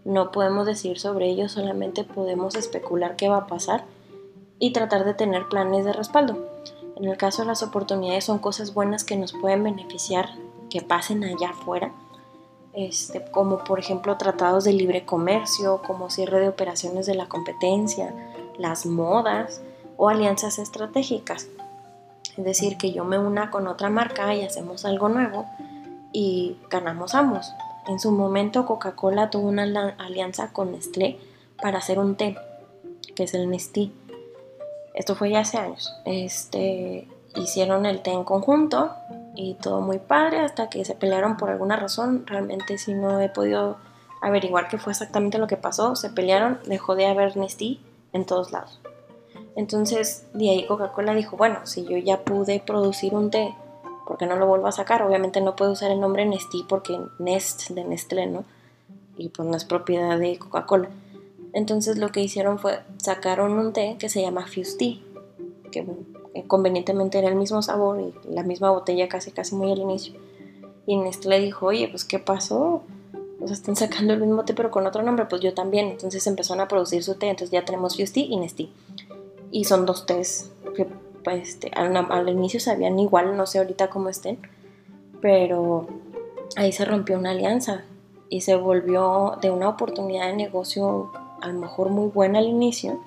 no 0.08 0.32
podemos 0.32 0.64
decir 0.64 0.98
sobre 0.98 1.28
ello, 1.28 1.50
solamente 1.50 2.02
podemos 2.02 2.54
especular 2.54 3.14
qué 3.14 3.28
va 3.28 3.36
a 3.36 3.46
pasar 3.46 3.84
y 4.58 4.72
tratar 4.72 5.04
de 5.04 5.12
tener 5.12 5.48
planes 5.48 5.84
de 5.84 5.92
respaldo. 5.92 6.48
En 6.96 7.04
el 7.04 7.18
caso 7.18 7.42
de 7.42 7.48
las 7.48 7.62
oportunidades 7.62 8.24
son 8.24 8.38
cosas 8.38 8.72
buenas 8.72 9.04
que 9.04 9.18
nos 9.18 9.34
pueden 9.34 9.62
beneficiar, 9.64 10.30
que 10.70 10.80
pasen 10.80 11.24
allá 11.24 11.50
afuera, 11.50 11.92
este, 12.72 13.22
como 13.30 13.64
por 13.64 13.78
ejemplo 13.78 14.16
tratados 14.16 14.64
de 14.64 14.72
libre 14.72 15.04
comercio, 15.04 15.82
como 15.86 16.08
cierre 16.08 16.40
de 16.40 16.48
operaciones 16.48 17.04
de 17.04 17.14
la 17.14 17.28
competencia, 17.28 18.14
las 18.56 18.86
modas 18.86 19.60
o 19.98 20.08
alianzas 20.08 20.58
estratégicas. 20.58 21.48
Es 22.38 22.44
decir, 22.44 22.78
que 22.78 22.92
yo 22.92 23.04
me 23.04 23.18
una 23.18 23.50
con 23.50 23.66
otra 23.66 23.90
marca 23.90 24.34
y 24.34 24.42
hacemos 24.42 24.86
algo 24.86 25.10
nuevo 25.10 25.44
y 26.14 26.56
ganamos 26.70 27.14
ambos. 27.14 27.52
En 27.88 27.98
su 27.98 28.12
momento 28.12 28.66
Coca-Cola 28.66 29.30
tuvo 29.30 29.48
una 29.48 29.62
alianza 29.98 30.52
con 30.52 30.72
Nestlé 30.72 31.18
para 31.60 31.78
hacer 31.78 31.98
un 31.98 32.16
té, 32.16 32.36
que 33.16 33.22
es 33.24 33.32
el 33.32 33.48
Nestí. 33.48 33.94
Esto 34.92 35.14
fue 35.14 35.30
ya 35.30 35.40
hace 35.40 35.56
años. 35.56 35.94
Este, 36.04 37.08
hicieron 37.34 37.86
el 37.86 38.02
té 38.02 38.12
en 38.12 38.24
conjunto 38.24 38.92
y 39.34 39.54
todo 39.54 39.80
muy 39.80 39.98
padre 40.00 40.40
hasta 40.40 40.68
que 40.68 40.84
se 40.84 40.94
pelearon 40.94 41.38
por 41.38 41.48
alguna 41.48 41.76
razón. 41.76 42.26
Realmente 42.26 42.76
si 42.76 42.92
no 42.92 43.20
he 43.20 43.30
podido 43.30 43.78
averiguar 44.20 44.68
qué 44.68 44.76
fue 44.76 44.92
exactamente 44.92 45.38
lo 45.38 45.46
que 45.46 45.56
pasó. 45.56 45.96
Se 45.96 46.10
pelearon, 46.10 46.58
dejó 46.66 46.94
de 46.94 47.06
haber 47.06 47.38
Nestí 47.38 47.80
en 48.12 48.26
todos 48.26 48.52
lados. 48.52 48.80
Entonces 49.56 50.26
de 50.34 50.50
ahí 50.50 50.66
Coca-Cola 50.66 51.14
dijo, 51.14 51.38
bueno, 51.38 51.60
si 51.64 51.86
yo 51.86 51.96
ya 51.96 52.20
pude 52.20 52.60
producir 52.60 53.14
un 53.14 53.30
té 53.30 53.54
porque 54.08 54.24
no 54.24 54.36
lo 54.36 54.46
vuelvo 54.46 54.66
a 54.66 54.72
sacar. 54.72 55.02
Obviamente 55.02 55.42
no 55.42 55.54
puedo 55.54 55.72
usar 55.72 55.90
el 55.90 56.00
nombre 56.00 56.24
Nestí 56.24 56.64
porque 56.66 56.98
Nest 57.18 57.68
de 57.68 57.84
Nestlé, 57.84 58.26
¿no? 58.26 58.44
Y 59.18 59.28
pues 59.28 59.46
no 59.46 59.54
es 59.54 59.66
propiedad 59.66 60.18
de 60.18 60.38
Coca-Cola. 60.38 60.88
Entonces 61.52 61.98
lo 61.98 62.08
que 62.08 62.22
hicieron 62.22 62.58
fue 62.58 62.80
sacaron 62.96 63.52
un 63.52 63.74
té 63.74 63.96
que 63.98 64.08
se 64.08 64.22
llama 64.22 64.46
Fuse 64.46 64.78
Tea, 64.78 64.96
que 65.70 65.84
convenientemente 66.46 67.18
era 67.18 67.28
el 67.28 67.34
mismo 67.34 67.60
sabor 67.60 68.00
y 68.00 68.14
la 68.32 68.42
misma 68.42 68.70
botella 68.70 69.08
casi 69.08 69.30
casi 69.30 69.54
muy 69.54 69.70
al 69.72 69.78
inicio. 69.78 70.14
Y 70.86 70.96
Nestlé 70.96 71.40
dijo, 71.40 71.66
oye, 71.66 71.88
pues 71.88 72.06
¿qué 72.06 72.18
pasó? 72.18 72.82
Pues 73.38 73.50
están 73.50 73.76
sacando 73.76 74.14
el 74.14 74.20
mismo 74.20 74.44
té 74.46 74.54
pero 74.54 74.70
con 74.70 74.86
otro 74.86 75.02
nombre, 75.02 75.26
pues 75.26 75.42
yo 75.42 75.52
también. 75.52 75.88
Entonces 75.88 76.26
empezaron 76.26 76.62
a 76.62 76.68
producir 76.68 77.04
su 77.04 77.16
té, 77.16 77.28
entonces 77.28 77.50
ya 77.50 77.66
tenemos 77.66 77.98
Fuse 77.98 78.20
y 78.20 78.36
Nestí. 78.38 78.72
Y 79.50 79.64
son 79.64 79.84
dos 79.84 80.06
tés 80.06 80.50
que 80.74 80.86
este, 81.26 81.70
al, 81.74 82.28
inicio 82.28 82.60
sabían 82.60 82.98
igual, 82.98 83.36
no 83.36 83.46
sé 83.46 83.58
ahorita 83.58 83.88
cómo 83.88 84.08
estén, 84.08 84.38
pero 85.20 85.86
ahí 86.56 86.72
se 86.72 86.84
rompió 86.84 87.18
una 87.18 87.30
alianza 87.30 87.82
y 88.28 88.42
se 88.42 88.56
volvió 88.56 89.38
de 89.40 89.50
una 89.50 89.68
oportunidad 89.68 90.26
de 90.26 90.36
negocio 90.36 91.10
a 91.40 91.48
lo 91.48 91.60
mejor 91.60 91.90
muy 91.90 92.08
buena 92.08 92.38
al 92.38 92.46
inicio, 92.46 93.00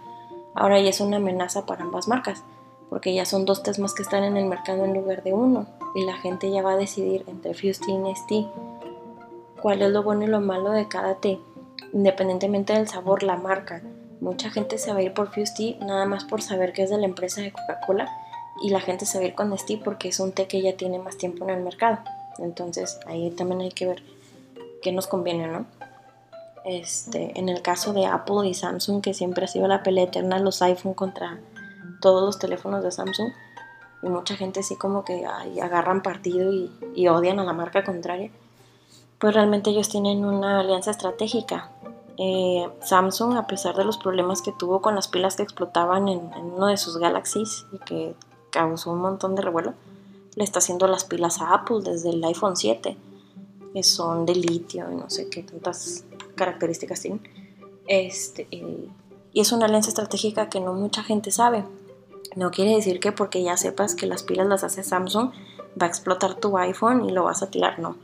ahora 0.56 0.80
ya 0.80 0.90
es 0.90 1.02
una 1.02 1.18
amenaza 1.18 1.66
para 1.66 1.84
ambas 1.84 2.08
marcas, 2.08 2.44
porque 2.90 3.14
ya 3.14 3.26
son 3.26 3.46
dos 3.46 3.64
tés 3.64 3.80
más 3.80 3.94
que 3.94 4.04
están 4.04 4.24
en 4.24 4.38
el 4.38 4.46
mercado 4.46 4.86
en 4.86 4.94
lugar 4.94 5.24
de 5.24 5.34
uno, 5.34 5.68
y 5.96 6.06
la 6.06 6.16
gente 6.18 6.50
ya 6.50 6.62
va 6.62 6.74
a 6.74 6.78
decidir 6.78 7.24
entre 7.28 7.54
Fuse 7.54 7.82
y 7.88 7.98
Nestea 7.98 8.52
cuál 9.62 9.82
es 9.82 9.92
lo 9.92 10.04
bueno 10.04 10.24
y 10.24 10.28
lo 10.28 10.42
malo 10.42 10.72
de 10.72 10.88
cada 10.88 11.16
té, 11.16 11.40
independientemente 11.94 12.74
del 12.74 12.88
sabor, 12.88 13.24
la 13.24 13.38
marca. 13.38 13.82
Mucha 14.22 14.52
gente 14.52 14.78
se 14.78 14.94
va 14.94 15.00
a 15.00 15.02
ir 15.02 15.16
por 15.16 15.34
Fuse 15.34 15.78
nada 15.82 16.06
más 16.06 16.26
por 16.26 16.44
saber 16.44 16.74
que 16.74 16.84
es 16.84 16.92
de 16.92 16.98
la 17.00 17.06
empresa 17.06 17.42
de 17.42 17.52
Coca-Cola 17.52 18.08
y 18.62 18.70
la 18.70 18.80
gente 18.80 19.08
se 19.08 19.18
va 19.18 19.24
a 19.24 19.28
ir 19.28 19.34
con 19.34 19.50
Nestea 19.50 19.80
porque 19.84 20.10
es 20.10 20.20
un 20.20 20.32
té 20.32 20.48
que 20.48 20.62
ya 20.62 20.78
tiene 20.78 21.00
más 21.00 21.18
tiempo 21.18 21.44
en 21.44 21.50
el 21.50 21.64
mercado. 21.64 21.98
Entonces 22.38 23.00
ahí 23.08 23.32
también 23.32 23.62
hay 23.62 23.72
que 23.72 23.88
ver 23.88 24.04
qué 24.84 24.92
nos 24.92 25.08
conviene, 25.08 25.48
¿no? 25.48 25.66
Este, 26.64 27.38
en 27.40 27.50
el 27.50 27.64
caso 27.64 27.94
de 27.94 28.06
Apple 28.06 28.48
y 28.48 28.54
Samsung, 28.54 29.02
que 29.02 29.16
siempre 29.16 29.46
ha 29.46 29.48
sido 29.48 29.68
la 29.68 29.82
pelea 29.82 30.04
eterna, 30.04 30.38
los 30.38 30.62
iPhone 30.62 30.94
contra 30.94 31.40
todos 32.00 32.22
los 32.22 32.38
teléfonos 32.38 32.84
de 32.84 32.92
Samsung, 32.92 33.32
y 34.04 34.10
mucha 34.10 34.36
gente 34.36 34.60
así 34.60 34.76
como 34.76 35.04
que 35.04 35.26
agarran 35.26 36.04
partido 36.04 36.54
y, 36.54 36.72
y 36.94 37.08
odian 37.08 37.40
a 37.40 37.44
la 37.44 37.54
marca 37.54 37.84
contraria, 37.84 38.30
pues 39.18 39.34
realmente 39.34 39.72
ellos 39.72 39.90
tienen 39.90 40.24
una 40.24 40.60
alianza 40.60 40.92
estratégica 40.92 41.72
eh, 42.24 42.70
Samsung, 42.84 43.36
a 43.36 43.48
pesar 43.48 43.76
de 43.76 43.84
los 43.84 43.98
problemas 43.98 44.44
que 44.44 44.52
tuvo 44.52 44.80
con 44.80 44.94
las 44.94 45.08
pilas 45.08 45.36
que 45.36 45.42
explotaban 45.42 46.08
en, 46.08 46.20
uno 46.36 46.68
de 46.68 46.78
sus 46.78 46.98
Galaxies 46.98 47.66
y 47.72 47.80
que 47.80 48.14
causó 48.52 48.92
un 48.92 49.02
montón 49.02 49.34
de 49.34 49.42
revuelo, 49.42 49.74
le 50.36 50.44
está 50.44 50.60
haciendo 50.60 50.86
las 50.86 51.04
pilas 51.04 51.42
a 51.42 51.52
Apple 51.52 51.78
desde 51.84 52.12
el 52.12 52.24
iPhone 52.24 52.56
7, 52.56 52.96
que 53.74 53.82
son 53.82 54.28
de 54.28 54.36
litio 54.36 54.92
y 54.92 54.96
no 54.98 55.10
sé 55.10 55.30
qué 55.32 55.42
tantas 55.42 56.04
características 56.36 57.02
tienen. 57.02 57.24
Este, 57.88 58.48
y 58.52 59.42
es 59.42 59.52
una 59.52 59.66
alianza 59.66 59.90
estratégica 59.90 60.48
que 60.48 60.60
no 60.60 60.74
mucha 60.74 61.02
gente 61.02 61.32
sabe. 61.32 61.64
No 62.36 62.52
quiere 62.52 62.76
decir 62.76 63.00
que 63.00 63.12
porque 63.12 63.42
ya 63.42 63.58
sepas 63.58 63.96
que 63.96 64.06
las 64.06 64.22
pilas 64.22 64.46
las 64.46 64.64
hace 64.64 64.84
Samsung, 64.84 65.32
va 65.82 65.88
a 65.88 65.90
explotar 65.90 66.36
tu 66.36 66.56
iPhone 66.60 67.04
y 67.10 67.12
lo 67.12 67.24
vas 67.24 67.42
a 67.42 67.50
tirar, 67.50 67.80
no 67.80 67.96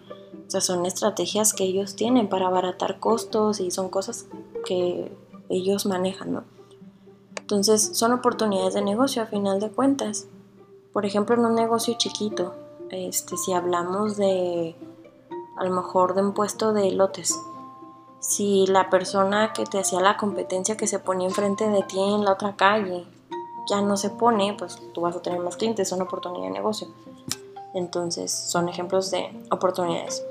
o 0.48 0.50
sea, 0.50 0.62
son 0.62 0.86
estrategias 0.86 1.54
que 1.54 1.66
ellos 1.66 1.96
tienen 1.96 2.30
para 2.30 2.48
abaratar 2.48 3.00
costos 3.00 3.60
y 3.60 3.70
son 3.70 3.90
cosas 3.90 4.28
que 4.66 5.12
ellos 5.50 5.86
manejan, 5.86 6.32
¿no? 6.32 6.44
Entonces, 7.42 7.92
son 7.94 8.14
oportunidades 8.14 8.74
de 8.74 8.82
negocio 8.82 9.22
a 9.22 9.26
final 9.26 9.60
de 9.60 9.70
cuentas. 9.70 10.28
Por 10.94 11.06
ejemplo, 11.06 11.36
en 11.36 11.46
un 11.46 11.56
negocio 11.56 11.96
chiquito, 11.98 12.54
este, 12.92 13.36
si 13.36 13.52
hablamos 13.52 14.16
de, 14.16 14.76
a 15.58 15.66
lo 15.66 15.72
mejor, 15.76 16.14
de 16.16 16.22
un 16.22 16.34
puesto 16.34 16.72
de 16.72 16.92
lotes, 16.92 17.38
si 18.20 18.66
la 18.68 18.90
persona 18.90 19.52
que 19.52 19.66
te 19.66 19.80
hacía 19.80 20.00
la 20.00 20.18
competencia 20.18 20.78
que 20.78 20.88
se 20.88 21.00
ponía 21.00 21.28
enfrente 21.28 21.68
de 21.70 21.84
ti 21.84 22.00
en 22.00 22.24
la 22.24 22.34
otra 22.34 22.56
calle 22.56 23.06
ya 23.70 23.82
no 23.82 23.98
se 23.98 24.10
pone, 24.10 24.56
pues 24.58 24.80
tú 24.94 25.02
vas 25.02 25.16
a 25.16 25.22
tener 25.22 25.40
más 25.40 25.58
clientes, 25.58 25.90
son 25.90 26.02
oportunidades 26.02 26.52
de 26.52 26.58
negocio. 26.58 26.88
Entonces, 27.74 28.32
son 28.32 28.70
ejemplos 28.70 29.12
de 29.12 29.30
oportunidades 29.52 30.26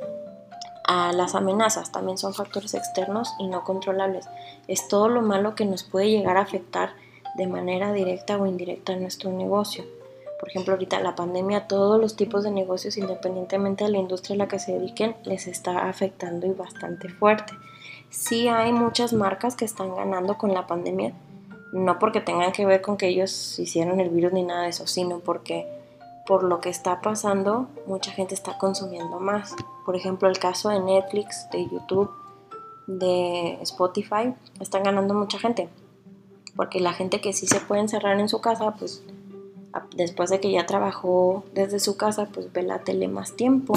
a 0.87 1.13
las 1.13 1.35
amenazas 1.35 1.91
también 1.91 2.17
son 2.17 2.33
factores 2.33 2.75
externos 2.75 3.35
y 3.39 3.49
no 3.49 3.65
controlables. 3.65 4.29
Es 4.69 4.89
todo 4.89 5.09
lo 5.09 5.21
malo 5.21 5.55
que 5.55 5.65
nos 5.65 5.83
puede 5.83 6.11
llegar 6.11 6.37
a 6.37 6.43
afectar 6.43 6.91
de 7.37 7.47
manera 7.47 7.93
directa 7.93 8.37
o 8.37 8.47
indirecta 8.47 8.93
en 8.93 9.03
nuestro 9.03 9.31
negocio. 9.31 9.85
Por 10.39 10.49
ejemplo, 10.51 10.75
ahorita 10.75 11.01
la 11.01 11.15
pandemia, 11.15 11.67
todos 11.67 12.01
los 12.01 12.15
tipos 12.15 12.45
de 12.45 12.51
negocios, 12.51 12.97
independientemente 12.99 13.85
de 13.85 13.91
la 13.91 13.99
industria 13.99 14.35
a 14.35 14.39
la 14.39 14.49
que 14.49 14.59
se 14.59 14.73
dediquen, 14.73 15.17
les 15.25 15.47
está 15.47 15.89
afectando 15.89 16.47
y 16.47 16.51
bastante 16.51 17.09
fuerte. 17.09 17.55
sí 18.11 18.49
hay 18.49 18.73
muchas 18.73 19.13
marcas 19.13 19.57
que 19.57 19.65
están 19.65 19.95
ganando 19.95 20.39
con 20.39 20.55
la 20.55 20.67
pandemia, 20.67 21.13
no 21.73 21.99
porque 21.99 22.21
tengan 22.21 22.53
que 22.53 22.65
ver 22.65 22.81
con 22.81 22.97
que 22.97 23.09
ellos 23.09 23.59
hicieron 23.59 24.01
el 24.01 24.11
virus 24.11 24.33
ni 24.33 24.45
nada 24.45 24.63
de 24.63 24.69
eso, 24.69 24.87
sino 24.87 25.19
porque 25.19 25.67
por 26.27 26.43
lo 26.43 26.61
que 26.61 26.69
está 26.69 27.01
pasando, 27.01 27.69
mucha 27.87 28.11
gente 28.11 28.35
está 28.35 28.59
consumiendo 28.59 29.21
más. 29.21 29.55
Por 29.85 29.97
ejemplo, 29.97 30.29
el 30.29 30.39
caso 30.39 30.69
de 30.69 30.81
Netflix, 30.81 31.49
de 31.53 31.69
YouTube, 31.69 32.11
de 32.87 33.59
Spotify, 33.63 34.35
están 34.61 34.83
ganando 34.83 35.15
mucha 35.15 35.39
gente. 35.39 35.69
Porque 36.57 36.81
la 36.81 36.93
gente 36.93 37.21
que 37.21 37.33
sí 37.33 37.47
se 37.47 37.61
puede 37.61 37.83
encerrar 37.83 38.19
en 38.19 38.29
su 38.29 38.41
casa, 38.41 38.73
pues 38.73 39.03
después 39.95 40.31
de 40.31 40.41
que 40.41 40.51
ya 40.51 40.67
trabajó 40.67 41.45
desde 41.55 41.79
su 41.79 41.97
casa, 41.97 42.29
pues 42.33 42.53
ve 42.53 42.63
la 42.63 42.81
tele 42.81 43.09
más 43.09 43.35
tiempo. 43.35 43.75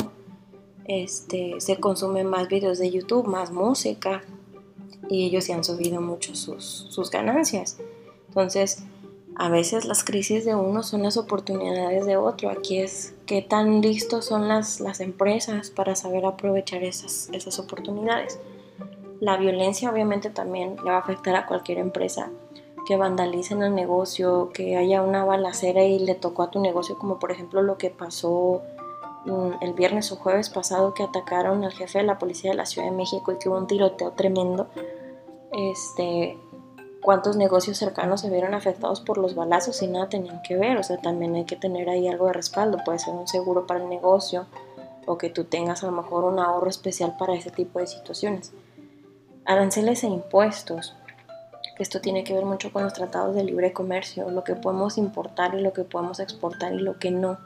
Este, 0.85 1.61
se 1.61 1.79
consumen 1.79 2.27
más 2.27 2.47
videos 2.47 2.79
de 2.79 2.89
YouTube, 2.89 3.27
más 3.27 3.51
música. 3.51 4.23
Y 5.09 5.25
ellos 5.25 5.43
se 5.43 5.53
han 5.53 5.63
subido 5.63 6.01
mucho 6.01 6.35
sus, 6.35 6.87
sus 6.89 7.11
ganancias. 7.11 7.77
Entonces, 8.27 8.83
a 9.39 9.47
veces 9.47 9.85
las 9.85 10.03
crisis 10.03 10.43
de 10.43 10.53
uno 10.53 10.83
son 10.83 11.01
las 11.01 11.15
oportunidades 11.15 12.05
de 12.05 12.17
otro. 12.17 12.49
Aquí 12.49 12.79
es 12.79 13.15
qué 13.25 13.41
tan 13.41 13.79
listos 13.79 14.25
son 14.25 14.49
las, 14.49 14.81
las 14.81 14.99
empresas 14.99 15.69
para 15.69 15.95
saber 15.95 16.25
aprovechar 16.25 16.83
esas, 16.83 17.29
esas 17.31 17.57
oportunidades. 17.57 18.37
La 19.21 19.37
violencia 19.37 19.89
obviamente 19.89 20.29
también 20.29 20.75
le 20.83 20.91
va 20.91 20.97
a 20.97 20.99
afectar 20.99 21.37
a 21.37 21.45
cualquier 21.45 21.77
empresa 21.77 22.29
que 22.85 22.97
vandalicen 22.97 23.63
el 23.63 23.73
negocio, 23.73 24.49
que 24.53 24.75
haya 24.75 25.01
una 25.01 25.23
balacera 25.23 25.85
y 25.85 25.99
le 25.99 26.15
tocó 26.15 26.43
a 26.43 26.51
tu 26.51 26.59
negocio, 26.59 26.97
como 26.97 27.17
por 27.17 27.31
ejemplo 27.31 27.61
lo 27.61 27.77
que 27.77 27.91
pasó 27.91 28.61
mm, 29.25 29.51
el 29.61 29.71
viernes 29.73 30.11
o 30.11 30.17
jueves 30.17 30.49
pasado 30.49 30.93
que 30.93 31.03
atacaron 31.03 31.63
al 31.63 31.71
jefe 31.71 31.99
de 31.99 32.03
la 32.03 32.19
policía 32.19 32.51
de 32.51 32.57
la 32.57 32.65
Ciudad 32.65 32.89
de 32.89 32.95
México 32.97 33.31
y 33.31 33.37
que 33.37 33.47
hubo 33.47 33.57
un 33.57 33.67
tiroteo 33.67 34.11
tremendo. 34.11 34.67
Este, 35.53 36.37
cuántos 37.01 37.35
negocios 37.35 37.77
cercanos 37.77 38.21
se 38.21 38.29
vieron 38.29 38.53
afectados 38.53 39.01
por 39.01 39.17
los 39.17 39.35
balazos 39.35 39.81
y 39.81 39.87
nada 39.87 40.09
tenían 40.09 40.41
que 40.41 40.57
ver. 40.57 40.77
O 40.77 40.83
sea, 40.83 40.97
también 40.97 41.35
hay 41.35 41.45
que 41.45 41.55
tener 41.55 41.89
ahí 41.89 42.07
algo 42.07 42.27
de 42.27 42.33
respaldo. 42.33 42.77
Puede 42.83 42.99
ser 42.99 43.13
un 43.13 43.27
seguro 43.27 43.65
para 43.67 43.81
el 43.81 43.89
negocio 43.89 44.47
o 45.05 45.17
que 45.17 45.29
tú 45.29 45.45
tengas 45.45 45.83
a 45.83 45.87
lo 45.87 45.91
mejor 45.91 46.23
un 46.25 46.39
ahorro 46.39 46.69
especial 46.69 47.15
para 47.17 47.33
ese 47.33 47.51
tipo 47.51 47.79
de 47.79 47.87
situaciones. 47.87 48.51
Aranceles 49.45 50.03
e 50.03 50.07
impuestos. 50.07 50.95
Esto 51.79 52.01
tiene 52.01 52.23
que 52.23 52.33
ver 52.33 52.45
mucho 52.45 52.73
con 52.73 52.83
los 52.83 52.93
tratados 52.93 53.35
de 53.35 53.43
libre 53.43 53.71
comercio, 53.71 54.29
lo 54.29 54.43
que 54.43 54.55
podemos 54.55 54.97
importar 54.97 55.55
y 55.55 55.61
lo 55.61 55.71
que 55.71 55.83
podemos 55.83 56.19
exportar 56.19 56.73
y 56.73 56.79
lo 56.79 56.99
que 56.99 57.09
no. 57.09 57.39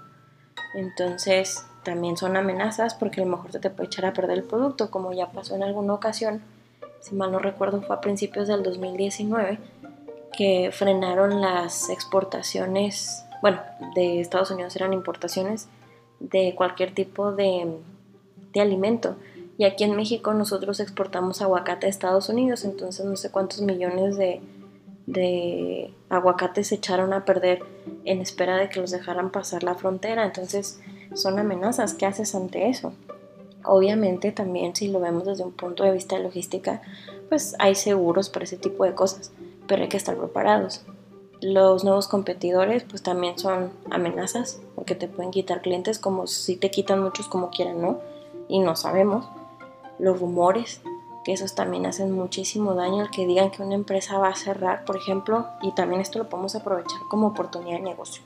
Entonces, 0.74 1.64
también 1.84 2.18
son 2.18 2.36
amenazas 2.36 2.96
porque 2.96 3.22
a 3.22 3.26
lo 3.26 3.32
mejor 3.32 3.52
se 3.52 3.60
te 3.60 3.70
puede 3.70 3.88
echar 3.88 4.06
a 4.08 4.14
perder 4.14 4.40
el 4.40 4.44
producto, 4.44 4.90
como 4.90 5.14
ya 5.14 5.32
pasó 5.32 5.56
en 5.56 5.64
alguna 5.64 5.94
ocasión 5.94 6.42
si 7.04 7.16
mal 7.16 7.32
no 7.32 7.40
recuerdo 7.40 7.82
fue 7.82 7.96
a 7.98 8.02
principios 8.02 8.48
del 8.48 8.64
2019, 8.64 9.60
que 10.36 10.70
frenaron 10.72 11.42
las 11.42 11.90
exportaciones, 11.90 13.26
bueno, 13.42 13.60
de 13.94 14.22
Estados 14.22 14.50
Unidos 14.52 14.76
eran 14.78 14.94
importaciones 14.94 15.68
de 16.22 16.56
cualquier 16.56 16.94
tipo 16.94 17.34
de, 17.34 17.78
de 18.54 18.62
alimento. 18.62 19.18
Y 19.58 19.66
aquí 19.66 19.84
en 19.84 19.96
México 19.96 20.34
nosotros 20.34 20.80
exportamos 20.80 21.42
aguacate 21.42 21.88
a 21.88 21.90
Estados 21.90 22.30
Unidos, 22.30 22.64
entonces 22.64 23.06
no 23.06 23.18
sé 23.18 23.32
cuántos 23.32 23.62
millones 23.62 24.16
de, 24.18 24.42
de 25.06 25.94
aguacates 26.10 26.68
se 26.68 26.76
echaron 26.76 27.12
a 27.12 27.26
perder 27.26 27.64
en 28.06 28.22
espera 28.22 28.56
de 28.58 28.70
que 28.70 28.80
los 28.80 28.92
dejaran 28.92 29.30
pasar 29.30 29.64
la 29.64 29.76
frontera. 29.76 30.26
Entonces 30.26 30.82
son 31.14 31.38
amenazas. 31.38 31.94
¿Qué 31.94 32.06
haces 32.06 32.34
ante 32.34 32.70
eso? 32.70 32.94
Obviamente 33.66 34.32
también 34.32 34.76
si 34.76 34.88
lo 34.88 35.00
vemos 35.00 35.26
desde 35.26 35.44
un 35.44 35.54
punto 35.54 35.84
de 35.84 35.92
vista 35.92 36.18
de 36.18 36.24
logística, 36.24 36.82
pues 37.30 37.56
hay 37.60 37.76
seguros 37.76 38.30
para 38.30 38.46
ese 38.46 38.58
tipo 38.58 38.84
de 38.84 38.94
cosas, 38.94 39.32
pero 39.68 39.84
hay 39.84 39.90
que 39.90 39.98
estar 39.98 40.18
preparados. 40.18 40.86
Los 41.42 41.84
nuevos 41.84 42.08
competidores 42.08 42.84
pues 42.84 43.04
también 43.04 43.38
son 43.38 43.72
amenazas 43.92 44.62
porque 44.76 44.96
te 44.96 45.08
pueden 45.08 45.32
quitar 45.32 45.62
clientes 45.62 46.00
como 46.00 46.28
si 46.28 46.56
te 46.56 46.72
quitan 46.72 47.02
muchos 47.02 47.28
como 47.28 47.50
quieran, 47.50 47.82
¿no? 47.82 48.00
Y 48.48 48.60
no 48.60 48.76
sabemos. 48.76 49.26
Los 50.00 50.20
rumores, 50.20 50.82
que 51.24 51.34
esos 51.34 51.56
también 51.56 51.86
hacen 51.86 52.12
muchísimo 52.12 52.74
daño, 52.74 53.04
el 53.04 53.12
que 53.12 53.26
digan 53.26 53.52
que 53.52 53.62
una 53.62 53.76
empresa 53.76 54.18
va 54.18 54.30
a 54.30 54.36
cerrar, 54.36 54.86
por 54.86 54.98
ejemplo, 54.98 55.48
y 55.62 55.72
también 55.72 56.02
esto 56.02 56.20
lo 56.20 56.30
podemos 56.30 56.56
aprovechar 56.56 57.00
como 57.10 57.28
oportunidad 57.28 57.78
de 57.78 57.84
negocio 57.84 58.24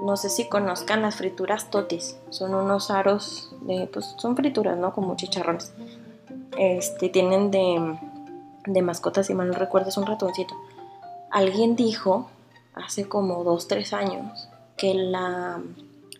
no 0.00 0.16
sé 0.16 0.28
si 0.28 0.48
conozcan 0.48 1.02
las 1.02 1.16
frituras 1.16 1.70
totis. 1.70 2.18
Son 2.30 2.54
unos 2.54 2.90
aros 2.90 3.54
de, 3.62 3.88
pues 3.92 4.14
son 4.18 4.36
frituras, 4.36 4.76
¿no? 4.76 4.92
Como 4.92 5.16
chicharrones. 5.16 5.72
Este, 6.58 7.08
tienen 7.08 7.50
de, 7.50 7.98
de 8.66 8.82
mascotas, 8.82 9.26
si 9.26 9.34
mal 9.34 9.48
no 9.48 9.54
recuerdo, 9.54 9.88
es 9.88 9.96
un 9.96 10.06
ratoncito. 10.06 10.54
Alguien 11.30 11.76
dijo 11.76 12.28
hace 12.74 13.08
como 13.08 13.44
dos, 13.44 13.68
tres 13.68 13.92
años 13.92 14.48
que 14.76 14.94
la, 14.94 15.60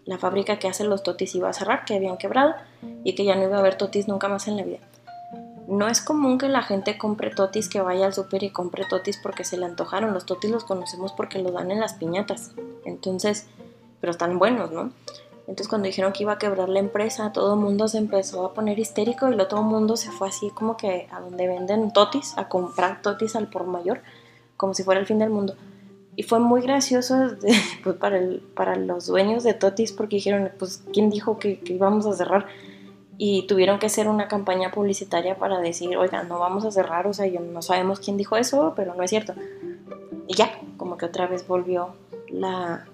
la 0.05 0.19
fábrica 0.19 0.59
que 0.59 0.69
hace 0.69 0.85
los 0.85 1.03
totis 1.03 1.35
iba 1.35 1.49
a 1.49 1.53
cerrar, 1.53 1.85
que 1.85 1.95
habían 1.95 2.17
quebrado 2.17 2.55
y 3.03 3.15
que 3.15 3.25
ya 3.25 3.35
no 3.35 3.45
iba 3.45 3.57
a 3.57 3.61
haber 3.61 3.77
totis 3.77 4.09
nunca 4.09 4.29
más 4.29 4.49
en 4.49 4.57
la 4.57 4.63
vida. 4.63 4.81
No 5.67 5.89
es 5.89 6.03
común 6.03 6.37
que 6.37 6.49
la 6.49 6.63
gente 6.63 6.99
compre 6.99 7.31
totis, 7.31 7.69
que 7.69 7.81
vaya 7.81 8.07
al 8.07 8.13
súper 8.13 8.43
y 8.43 8.51
compre 8.51 8.85
totis 8.85 9.19
porque 9.23 9.45
se 9.45 9.57
le 9.57 9.65
antojaron. 9.65 10.13
Los 10.13 10.27
totis 10.27 10.51
los 10.51 10.65
conocemos 10.65 11.13
porque 11.13 11.39
los 11.39 11.55
dan 11.55 11.71
en 11.71 11.81
las 11.81 11.95
piñatas. 11.95 12.53
Entonces, 12.85 13.47
pero 14.05 14.11
están 14.11 14.38
buenos, 14.38 14.71
¿no? 14.71 14.90
Entonces 15.47 15.67
cuando 15.67 15.87
dijeron 15.87 16.12
que 16.12 16.25
iba 16.25 16.33
a 16.33 16.38
quebrar 16.38 16.69
la 16.69 16.79
empresa, 16.79 17.33
todo 17.33 17.55
el 17.55 17.61
mundo 17.61 17.88
se 17.88 17.97
empezó 17.97 18.45
a 18.45 18.53
poner 18.53 18.79
histérico 18.79 19.29
y 19.29 19.31
luego 19.31 19.49
todo 19.49 19.61
el 19.61 19.67
mundo 19.67 19.97
se 19.97 20.11
fue 20.11 20.29
así 20.29 20.51
como 20.51 20.77
que 20.77 21.09
a 21.11 21.21
donde 21.21 21.49
venden 21.49 21.90
totis, 21.90 22.35
a 22.37 22.51
comprar 22.51 23.01
totis 23.01 23.35
al 23.35 23.49
por 23.49 23.64
mayor, 23.67 24.03
como 24.59 24.75
si 24.75 24.83
fuera 24.83 25.01
el 25.01 25.07
fin 25.07 25.21
del 25.21 25.31
mundo. 25.31 25.57
Y 26.17 26.25
fue 26.25 26.38
muy 26.38 26.61
gracioso 26.61 27.17
pues, 27.83 27.97
para, 27.97 28.19
el, 28.19 28.40
para 28.55 28.77
los 28.77 29.07
dueños 29.07 29.43
de 29.43 29.55
totis 29.55 29.93
porque 29.93 30.17
dijeron, 30.17 30.51
pues, 30.59 30.85
¿quién 30.93 31.09
dijo 31.09 31.38
que, 31.38 31.61
que 31.61 31.73
íbamos 31.73 32.05
a 32.05 32.12
cerrar? 32.12 32.45
Y 33.17 33.47
tuvieron 33.47 33.79
que 33.79 33.87
hacer 33.87 34.07
una 34.07 34.29
campaña 34.29 34.71
publicitaria 34.71 35.38
para 35.38 35.61
decir, 35.61 35.97
oiga, 35.97 36.25
no 36.25 36.38
vamos 36.38 36.67
a 36.67 36.71
cerrar, 36.71 37.07
o 37.07 37.14
sea, 37.14 37.27
yo 37.27 37.40
no 37.40 37.62
sabemos 37.62 38.01
quién 38.01 38.19
dijo 38.19 38.37
eso, 38.37 38.75
pero 38.77 38.95
no 38.95 39.03
es 39.03 39.09
cierto. 39.09 39.33
Y 40.29 40.35
ya, 40.35 40.61
como 40.77 40.99
que 40.99 41.07
otra 41.07 41.27
vez 41.27 41.49
volvió 41.49 41.95
la, 42.29 42.87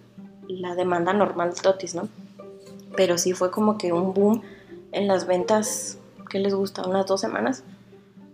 la 0.59 0.75
demanda 0.75 1.13
normal 1.13 1.55
de 1.55 1.61
Totis, 1.61 1.95
¿no? 1.95 2.09
Pero 2.97 3.19
sí 3.19 3.33
fue 3.33 3.51
como 3.51 3.79
que 3.79 3.93
un 3.93 4.15
boom 4.15 4.43
en 4.93 5.07
las 5.07 5.27
ventas 5.27 5.99
que 6.29 6.39
les 6.39 6.55
gusta 6.55 6.87
unas 6.87 7.07
dos 7.07 7.21
semanas, 7.21 7.65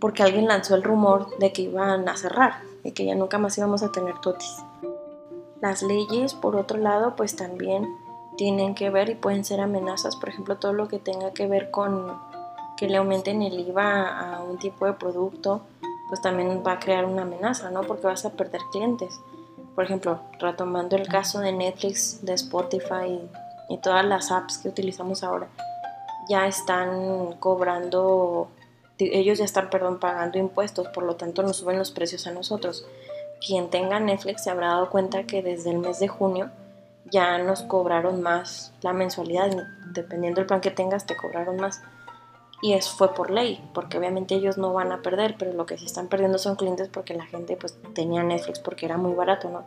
porque 0.01 0.23
alguien 0.23 0.47
lanzó 0.47 0.75
el 0.75 0.83
rumor 0.83 1.37
de 1.39 1.53
que 1.53 1.63
iban 1.63 2.09
a 2.09 2.17
cerrar 2.17 2.61
y 2.85 2.93
que 2.93 3.05
ya 3.05 3.15
nunca 3.15 3.39
más 3.39 3.57
íbamos 3.59 3.83
a 3.83 3.93
tener 3.93 4.19
Totis. 4.21 4.57
Las 5.61 5.83
leyes, 5.83 6.35
por 6.35 6.57
otro 6.57 6.79
lado, 6.79 7.17
pues 7.17 7.35
también 7.35 7.87
tienen 8.37 8.75
que 8.75 8.91
ver 8.91 9.09
y 9.09 9.15
pueden 9.15 9.45
ser 9.45 9.61
amenazas, 9.61 10.17
por 10.17 10.29
ejemplo, 10.29 10.57
todo 10.57 10.73
lo 10.73 10.89
que 10.89 10.99
tenga 10.99 11.33
que 11.33 11.47
ver 11.47 11.71
con 11.71 12.19
que 12.77 12.89
le 12.89 12.99
aumenten 12.99 13.43
el 13.43 13.59
IVA 13.59 14.37
a 14.37 14.43
un 14.43 14.59
tipo 14.59 14.85
de 14.85 14.93
producto, 14.93 15.63
pues 16.09 16.21
también 16.21 16.63
va 16.65 16.73
a 16.73 16.79
crear 16.79 17.07
una 17.07 17.23
amenaza, 17.23 17.71
¿no? 17.71 17.83
Porque 17.83 18.07
vas 18.07 18.27
a 18.27 18.33
perder 18.33 18.61
clientes 18.71 19.19
por 19.77 19.85
ejemplo, 19.85 20.21
retomando 20.41 20.97
el 20.97 21.07
caso 21.07 21.39
de 21.41 21.53
Netflix, 21.53 22.25
de 22.25 22.33
Spotify 22.33 23.21
y 23.69 23.77
todas 23.77 24.05
las 24.07 24.33
apps 24.33 24.57
que 24.59 24.71
utilizamos 24.71 25.23
ahora, 25.23 25.49
ya 26.31 26.47
están 26.47 27.35
cobrando, 27.35 28.49
ellos 28.99 29.39
ya 29.39 29.45
están, 29.45 29.69
perdón, 29.69 30.01
pagando 30.01 30.39
impuestos, 30.39 30.89
por 30.89 31.05
lo 31.05 31.17
tanto 31.17 31.43
nos 31.43 31.59
suben 31.59 31.79
los 31.79 31.91
precios 31.91 32.27
a 32.27 32.33
nosotros. 32.33 32.87
Quien 33.47 33.69
tenga 33.69 34.01
Netflix 34.01 34.45
se 34.45 34.51
habrá 34.51 34.69
dado 34.69 34.89
cuenta 34.89 35.25
que 35.25 35.43
desde 35.43 35.71
el 35.71 35.79
mes 35.79 36.01
de 36.01 36.09
junio 36.09 36.51
ya 37.05 37.37
nos 37.37 37.63
cobraron 37.63 38.23
más 38.23 38.73
la 38.81 38.95
mensualidad, 38.95 39.51
dependiendo 39.93 40.41
del 40.41 40.47
plan 40.47 40.63
que 40.63 40.71
tengas, 40.71 41.05
te 41.05 41.17
cobraron 41.17 41.59
más 41.59 41.83
y 42.63 42.73
eso 42.73 42.97
fue 42.97 43.15
por 43.15 43.31
ley, 43.31 43.63
porque 43.75 43.99
obviamente 43.99 44.35
ellos 44.35 44.57
no 44.57 44.73
van 44.73 44.91
a 44.91 45.03
perder, 45.03 45.37
pero 45.39 45.53
lo 45.53 45.67
que 45.67 45.77
sí 45.77 45.85
están 45.85 46.09
perdiendo 46.09 46.39
son 46.39 46.57
clientes 46.57 46.89
porque 46.89 47.15
la 47.15 47.27
gente 47.27 47.57
pues 47.57 47.79
tenía 47.95 48.23
Netflix 48.23 48.61
porque 48.61 48.87
era 48.87 48.97
muy 48.97 49.15
barato, 49.15 49.51
¿no? 49.51 49.65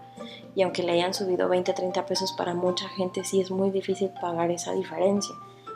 Y 0.55 0.63
aunque 0.63 0.81
le 0.81 0.93
hayan 0.93 1.13
subido 1.13 1.47
20, 1.47 1.71
30 1.73 2.05
pesos 2.07 2.33
para 2.33 2.55
mucha 2.55 2.89
gente, 2.89 3.23
sí 3.23 3.41
es 3.41 3.51
muy 3.51 3.69
difícil 3.69 4.09
pagar 4.19 4.49
esa 4.49 4.73
diferencia. 4.73 5.35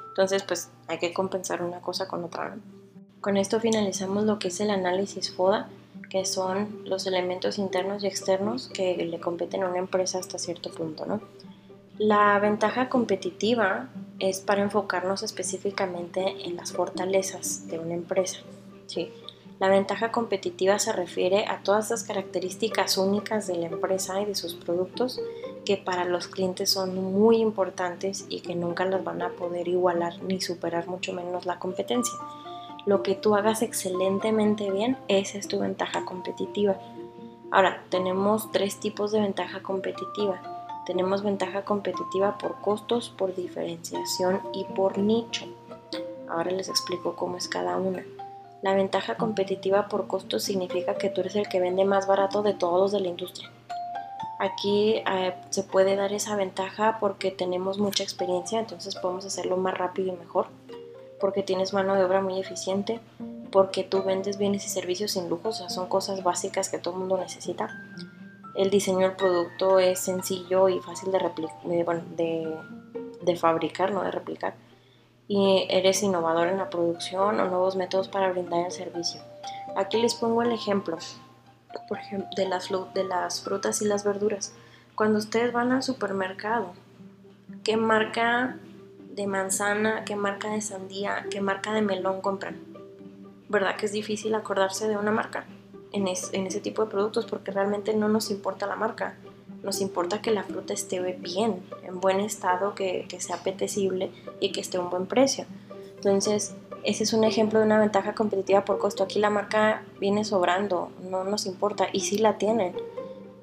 Entonces 0.09 0.43
pues 0.43 0.71
hay 0.87 0.97
que 0.97 1.13
compensar 1.13 1.61
una 1.61 1.81
cosa 1.81 2.07
con 2.07 2.23
otra. 2.23 2.57
Con 3.21 3.37
esto 3.37 3.59
finalizamos 3.59 4.23
lo 4.23 4.39
que 4.39 4.47
es 4.47 4.59
el 4.59 4.71
análisis 4.71 5.31
FODA, 5.31 5.69
que 6.09 6.25
son 6.25 6.81
los 6.85 7.05
elementos 7.05 7.59
internos 7.59 8.03
y 8.03 8.07
externos 8.07 8.69
que 8.69 8.97
le 8.97 9.19
competen 9.19 9.63
a 9.63 9.69
una 9.69 9.79
empresa 9.79 10.17
hasta 10.17 10.39
cierto 10.39 10.71
punto, 10.71 11.05
¿no? 11.05 11.21
La 11.99 12.39
ventaja 12.39 12.89
competitiva 12.89 13.89
es 14.29 14.39
para 14.39 14.61
enfocarnos 14.61 15.21
específicamente 15.21 16.23
en 16.45 16.55
las 16.55 16.71
fortalezas 16.71 17.67
de 17.67 17.79
una 17.79 17.93
empresa. 17.93 18.39
¿sí? 18.87 19.11
La 19.59 19.67
ventaja 19.67 20.11
competitiva 20.11 20.79
se 20.79 20.93
refiere 20.93 21.45
a 21.45 21.61
todas 21.61 21.89
las 21.89 22.03
características 22.03 22.97
únicas 22.97 23.47
de 23.47 23.57
la 23.57 23.67
empresa 23.67 24.21
y 24.21 24.25
de 24.25 24.35
sus 24.35 24.55
productos 24.55 25.19
que 25.65 25.75
para 25.75 26.05
los 26.05 26.27
clientes 26.27 26.69
son 26.69 26.95
muy 27.13 27.37
importantes 27.37 28.25
y 28.29 28.39
que 28.39 28.55
nunca 28.55 28.85
las 28.85 29.03
van 29.03 29.21
a 29.21 29.29
poder 29.29 29.67
igualar 29.67 30.21
ni 30.23 30.39
superar 30.39 30.87
mucho 30.87 31.11
menos 31.11 31.45
la 31.45 31.59
competencia. 31.59 32.17
Lo 32.85 33.03
que 33.03 33.15
tú 33.15 33.35
hagas 33.35 33.61
excelentemente 33.61 34.71
bien, 34.71 34.97
esa 35.09 35.37
es 35.37 35.49
tu 35.49 35.59
ventaja 35.59 36.05
competitiva. 36.05 36.77
Ahora, 37.51 37.83
tenemos 37.89 38.51
tres 38.51 38.79
tipos 38.79 39.11
de 39.11 39.21
ventaja 39.21 39.61
competitiva. 39.61 40.52
Tenemos 40.85 41.23
ventaja 41.23 41.63
competitiva 41.63 42.37
por 42.37 42.59
costos, 42.61 43.09
por 43.09 43.35
diferenciación 43.35 44.41
y 44.53 44.65
por 44.65 44.97
nicho. 44.97 45.45
Ahora 46.29 46.51
les 46.51 46.67
explico 46.67 47.15
cómo 47.15 47.37
es 47.37 47.47
cada 47.47 47.77
una. 47.77 48.03
La 48.61 48.73
ventaja 48.73 49.15
competitiva 49.15 49.87
por 49.87 50.07
costos 50.07 50.43
significa 50.43 50.97
que 50.97 51.09
tú 51.09 51.21
eres 51.21 51.35
el 51.35 51.47
que 51.47 51.59
vende 51.59 51.85
más 51.85 52.07
barato 52.07 52.43
de 52.43 52.53
todos 52.53 52.79
los 52.79 52.91
de 52.91 53.01
la 53.01 53.09
industria. 53.09 53.49
Aquí 54.39 54.95
eh, 55.09 55.35
se 55.51 55.63
puede 55.63 55.95
dar 55.95 56.11
esa 56.11 56.35
ventaja 56.35 56.97
porque 56.99 57.31
tenemos 57.31 57.77
mucha 57.77 58.03
experiencia, 58.03 58.59
entonces 58.59 58.95
podemos 58.95 59.25
hacerlo 59.25 59.57
más 59.57 59.77
rápido 59.77 60.13
y 60.13 60.17
mejor, 60.17 60.47
porque 61.19 61.43
tienes 61.43 61.73
mano 61.73 61.95
de 61.95 62.03
obra 62.03 62.21
muy 62.21 62.39
eficiente, 62.39 62.99
porque 63.51 63.83
tú 63.83 64.03
vendes 64.03 64.37
bienes 64.37 64.65
y 64.65 64.69
servicios 64.69 65.11
sin 65.11 65.29
lujos, 65.29 65.55
o 65.55 65.57
sea, 65.59 65.69
son 65.69 65.87
cosas 65.87 66.23
básicas 66.23 66.67
que 66.69 66.77
todo 66.77 66.95
el 66.95 67.01
mundo 67.01 67.17
necesita. 67.17 67.69
El 68.55 68.69
diseño 68.69 68.99
del 68.99 69.15
producto 69.15 69.79
es 69.79 69.99
sencillo 69.99 70.69
y 70.69 70.79
fácil 70.79 71.11
de, 71.11 71.19
fabricar, 73.35 73.91
no 73.91 74.03
de 74.03 74.11
replicar. 74.11 74.53
Y 75.27 75.65
eres 75.69 76.03
innovador 76.03 76.47
en 76.47 76.57
la 76.57 76.69
producción 76.69 77.39
o 77.39 77.47
nuevos 77.47 77.75
métodos 77.75 78.07
para 78.07 78.31
brindar 78.31 78.65
el 78.65 78.71
servicio. 78.71 79.21
Aquí 79.75 79.99
les 80.01 80.13
pongo 80.15 80.43
el 80.43 80.51
ejemplo, 80.51 80.97
por 81.87 81.97
ejemplo, 81.97 82.29
de 82.35 82.45
las 83.05 83.41
frutas 83.41 83.81
y 83.81 83.85
las 83.85 84.03
verduras. 84.03 84.53
Cuando 84.95 85.17
ustedes 85.17 85.51
van 85.51 85.71
al 85.71 85.81
supermercado, 85.81 86.73
¿qué 87.63 87.77
marca 87.77 88.57
de 89.09 89.25
manzana, 89.25 90.05
qué 90.05 90.15
marca 90.15 90.49
de 90.49 90.61
sandía, 90.61 91.25
qué 91.31 91.41
marca 91.41 91.73
de 91.73 91.81
melón 91.81 92.21
compran? 92.21 92.73
¿verdad 93.53 93.75
que 93.75 93.85
es 93.85 93.91
difícil 93.91 94.33
acordarse 94.35 94.87
de 94.87 94.97
una 94.97 95.11
marca 95.11 95.45
en, 95.93 96.07
ese 96.07 96.59
tipo 96.59 96.83
de 96.83 96.91
productos 96.91 97.25
porque 97.25 97.51
realmente 97.51 97.93
no 97.93 98.09
nos 98.09 98.31
importa 98.31 98.67
la 98.67 98.75
marca? 98.75 99.15
Nos 99.61 99.79
importa 99.79 100.21
que 100.21 100.31
la 100.31 100.43
fruta 100.43 100.73
esté 100.73 100.99
bien, 100.99 101.63
en 101.83 102.01
buen 102.01 102.19
estado, 102.19 102.75
que, 102.75 103.07
sea 103.19 103.37
apetecible 103.37 104.11
y 104.41 104.51
que 104.51 104.59
esté 104.59 104.77
a 104.77 104.81
un 104.81 104.89
buen 104.89 105.05
precio. 105.05 105.45
Entonces, 105.95 106.55
ese 106.83 107.03
es 107.03 107.13
un 107.13 107.23
ejemplo 107.23 107.59
de 107.59 107.65
una 107.65 107.79
ventaja 107.79 108.13
competitiva 108.13 108.65
por 108.65 108.77
costo. 108.77 109.03
Aquí 109.03 109.19
la 109.19 109.29
marca 109.29 109.83
viene 110.01 110.25
sobrando, 110.25 110.91
no 111.09 111.23
nos 111.23 111.45
importa 111.45 111.87
y 111.93 112.01
sí 112.01 112.17
la 112.17 112.37
tienen. 112.37 112.75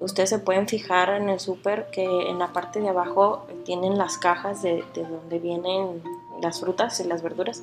Ustedes 0.01 0.29
se 0.29 0.39
pueden 0.39 0.69
fijar 0.69 1.11
en 1.11 1.31
el 1.31 1.41
súper 1.41 1.91
que 1.91 2.05
en 2.05 2.39
la 2.39 2.53
parte 2.53 2.81
de 2.81 2.89
abajo 2.89 3.47
tienen 3.65 3.97
las 3.97 4.19
cajas 4.19 4.63
de, 4.63 4.85
de 4.95 5.05
donde 5.05 5.39
vienen 5.39 6.03
las 6.43 6.61
frutas 6.61 7.01
y 7.01 7.05
las 7.05 7.23
verduras 7.23 7.63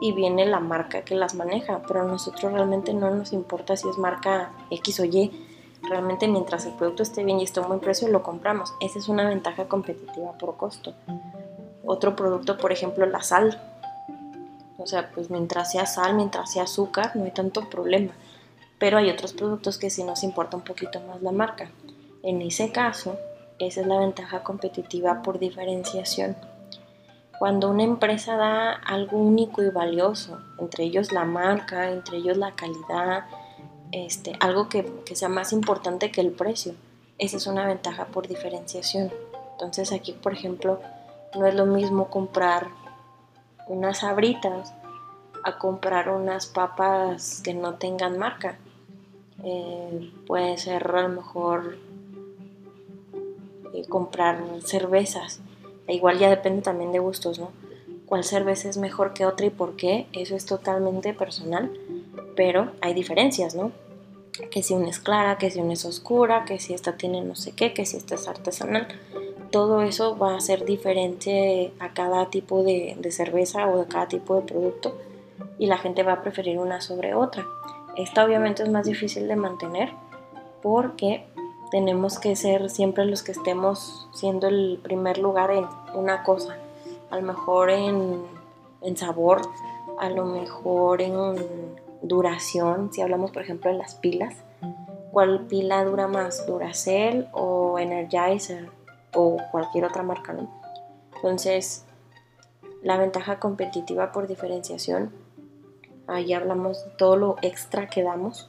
y 0.00 0.12
viene 0.12 0.46
la 0.46 0.60
marca 0.60 1.02
que 1.02 1.14
las 1.14 1.34
maneja, 1.34 1.82
pero 1.86 2.02
a 2.02 2.04
nosotros 2.04 2.52
realmente 2.52 2.92
no 2.94 3.10
nos 3.10 3.32
importa 3.32 3.76
si 3.76 3.88
es 3.88 3.98
marca 3.98 4.52
X 4.70 5.00
o 5.00 5.04
Y. 5.04 5.46
Realmente 5.88 6.28
mientras 6.28 6.66
el 6.66 6.72
producto 6.74 7.02
esté 7.02 7.24
bien 7.24 7.40
y 7.40 7.44
esté 7.44 7.60
a 7.60 7.62
un 7.62 7.68
buen 7.68 7.80
precio, 7.80 8.08
lo 8.08 8.22
compramos. 8.22 8.74
Esa 8.80 8.98
es 8.98 9.08
una 9.08 9.28
ventaja 9.28 9.66
competitiva 9.66 10.32
por 10.38 10.56
costo. 10.56 10.94
Otro 11.84 12.14
producto, 12.16 12.58
por 12.58 12.72
ejemplo, 12.72 13.06
la 13.06 13.22
sal. 13.22 13.60
O 14.76 14.86
sea, 14.86 15.10
pues 15.10 15.30
mientras 15.30 15.72
sea 15.72 15.86
sal, 15.86 16.14
mientras 16.14 16.52
sea 16.52 16.64
azúcar, 16.64 17.16
no 17.16 17.24
hay 17.24 17.32
tanto 17.32 17.68
problema. 17.68 18.12
Pero 18.78 18.98
hay 18.98 19.10
otros 19.10 19.32
productos 19.32 19.78
que 19.78 19.90
sí 19.90 20.04
nos 20.04 20.22
importa 20.22 20.56
un 20.56 20.62
poquito 20.62 21.00
más 21.00 21.22
la 21.22 21.32
marca. 21.32 21.70
En 22.22 22.42
ese 22.42 22.70
caso, 22.70 23.16
esa 23.58 23.80
es 23.80 23.86
la 23.86 23.98
ventaja 23.98 24.44
competitiva 24.44 25.22
por 25.22 25.38
diferenciación. 25.38 26.36
Cuando 27.38 27.70
una 27.70 27.84
empresa 27.84 28.36
da 28.36 28.72
algo 28.72 29.16
único 29.16 29.62
y 29.62 29.70
valioso, 29.70 30.40
entre 30.58 30.84
ellos 30.84 31.12
la 31.12 31.24
marca, 31.24 31.88
entre 31.92 32.16
ellos 32.16 32.36
la 32.36 32.56
calidad, 32.56 33.26
este, 33.92 34.32
algo 34.40 34.68
que, 34.68 34.84
sea 35.14 35.28
más 35.28 35.52
importante 35.52 36.10
que 36.10 36.20
el 36.20 36.32
precio, 36.32 36.74
esa 37.16 37.36
es 37.36 37.46
una 37.46 37.64
ventaja 37.64 38.06
por 38.06 38.26
diferenciación. 38.26 39.12
Entonces 39.52 39.92
aquí, 39.92 40.12
por 40.12 40.32
ejemplo, 40.32 40.80
no 41.36 41.46
es 41.46 41.54
lo 41.54 41.64
mismo 41.64 42.10
comprar 42.10 42.66
unas 43.68 44.02
abritas 44.02 44.74
a 45.44 45.58
comprar 45.58 46.08
unas 46.08 46.46
papas 46.46 47.40
que 47.44 47.54
no 47.54 47.74
tengan 47.74 48.18
marca. 48.18 48.58
Eh, 49.44 50.12
puede 50.26 50.58
ser 50.58 50.88
a 50.88 51.02
lo 51.02 51.08
mejor 51.10 51.78
eh, 53.74 53.86
comprar 53.88 54.42
cervezas 54.64 55.40
igual 55.88 56.18
ya 56.18 56.30
depende 56.30 56.62
también 56.62 56.92
de 56.92 56.98
gustos, 56.98 57.38
¿no? 57.38 57.50
¿Cuál 58.06 58.24
cerveza 58.24 58.70
es 58.70 58.78
mejor 58.78 59.12
que 59.12 59.26
otra 59.26 59.46
y 59.46 59.50
por 59.50 59.76
qué? 59.76 60.06
Eso 60.14 60.34
es 60.34 60.46
totalmente 60.46 61.12
personal, 61.12 61.70
pero 62.36 62.72
hay 62.80 62.94
diferencias, 62.94 63.54
¿no? 63.54 63.70
Que 64.50 64.62
si 64.62 64.72
una 64.72 64.88
es 64.88 64.98
clara, 64.98 65.36
que 65.36 65.50
si 65.50 65.60
una 65.60 65.74
es 65.74 65.84
oscura, 65.84 66.46
que 66.46 66.58
si 66.58 66.72
esta 66.72 66.96
tiene 66.96 67.20
no 67.20 67.34
sé 67.34 67.52
qué, 67.52 67.74
que 67.74 67.84
si 67.84 67.98
esta 67.98 68.14
es 68.14 68.26
artesanal. 68.26 68.88
Todo 69.50 69.82
eso 69.82 70.16
va 70.16 70.36
a 70.36 70.40
ser 70.40 70.64
diferente 70.64 71.72
a 71.80 71.92
cada 71.92 72.30
tipo 72.30 72.62
de, 72.62 72.96
cerveza 73.10 73.68
o 73.68 73.80
de 73.80 73.86
cada 73.86 74.08
tipo 74.08 74.36
de 74.36 74.42
producto 74.42 74.96
y 75.58 75.66
la 75.66 75.76
gente 75.76 76.02
va 76.02 76.14
a 76.14 76.22
preferir 76.22 76.58
una 76.58 76.80
sobre 76.80 77.14
otra. 77.14 77.46
Esta 77.96 78.24
obviamente 78.24 78.62
es 78.62 78.70
más 78.70 78.86
difícil 78.86 79.28
de 79.28 79.36
mantener 79.36 79.90
porque 80.62 81.26
tenemos 81.70 82.18
que 82.18 82.36
ser 82.36 82.70
siempre 82.70 83.04
los 83.04 83.22
que 83.22 83.32
estemos 83.32 84.08
siendo 84.12 84.48
el 84.48 84.80
primer 84.82 85.18
lugar 85.18 85.50
en 85.50 85.66
una 85.94 86.22
cosa, 86.22 86.56
a 87.10 87.16
lo 87.16 87.22
mejor 87.22 87.70
en, 87.70 88.22
sabor, 88.96 89.42
a 89.98 90.08
lo 90.10 90.24
mejor 90.24 91.02
en 91.02 91.36
duración, 92.02 92.92
si 92.92 93.00
hablamos 93.00 93.30
por 93.30 93.42
ejemplo 93.42 93.70
de 93.70 93.78
las 93.78 93.94
pilas, 93.94 94.34
¿cuál 95.12 95.46
pila 95.46 95.84
dura 95.84 96.06
más? 96.06 96.46
¿Duracell 96.46 97.28
o 97.32 97.78
Energizer 97.78 98.70
o 99.14 99.36
cualquier 99.50 99.84
otra 99.84 100.02
marca? 100.02 100.32
¿no? 100.32 100.48
Entonces, 101.16 101.84
la 102.82 102.96
ventaja 102.96 103.38
competitiva 103.40 104.12
por 104.12 104.26
diferenciación, 104.26 105.12
ahí 106.06 106.32
hablamos 106.32 106.84
de 106.84 106.90
todo 106.92 107.16
lo 107.16 107.36
extra 107.42 107.88
que 107.88 108.02
damos 108.02 108.48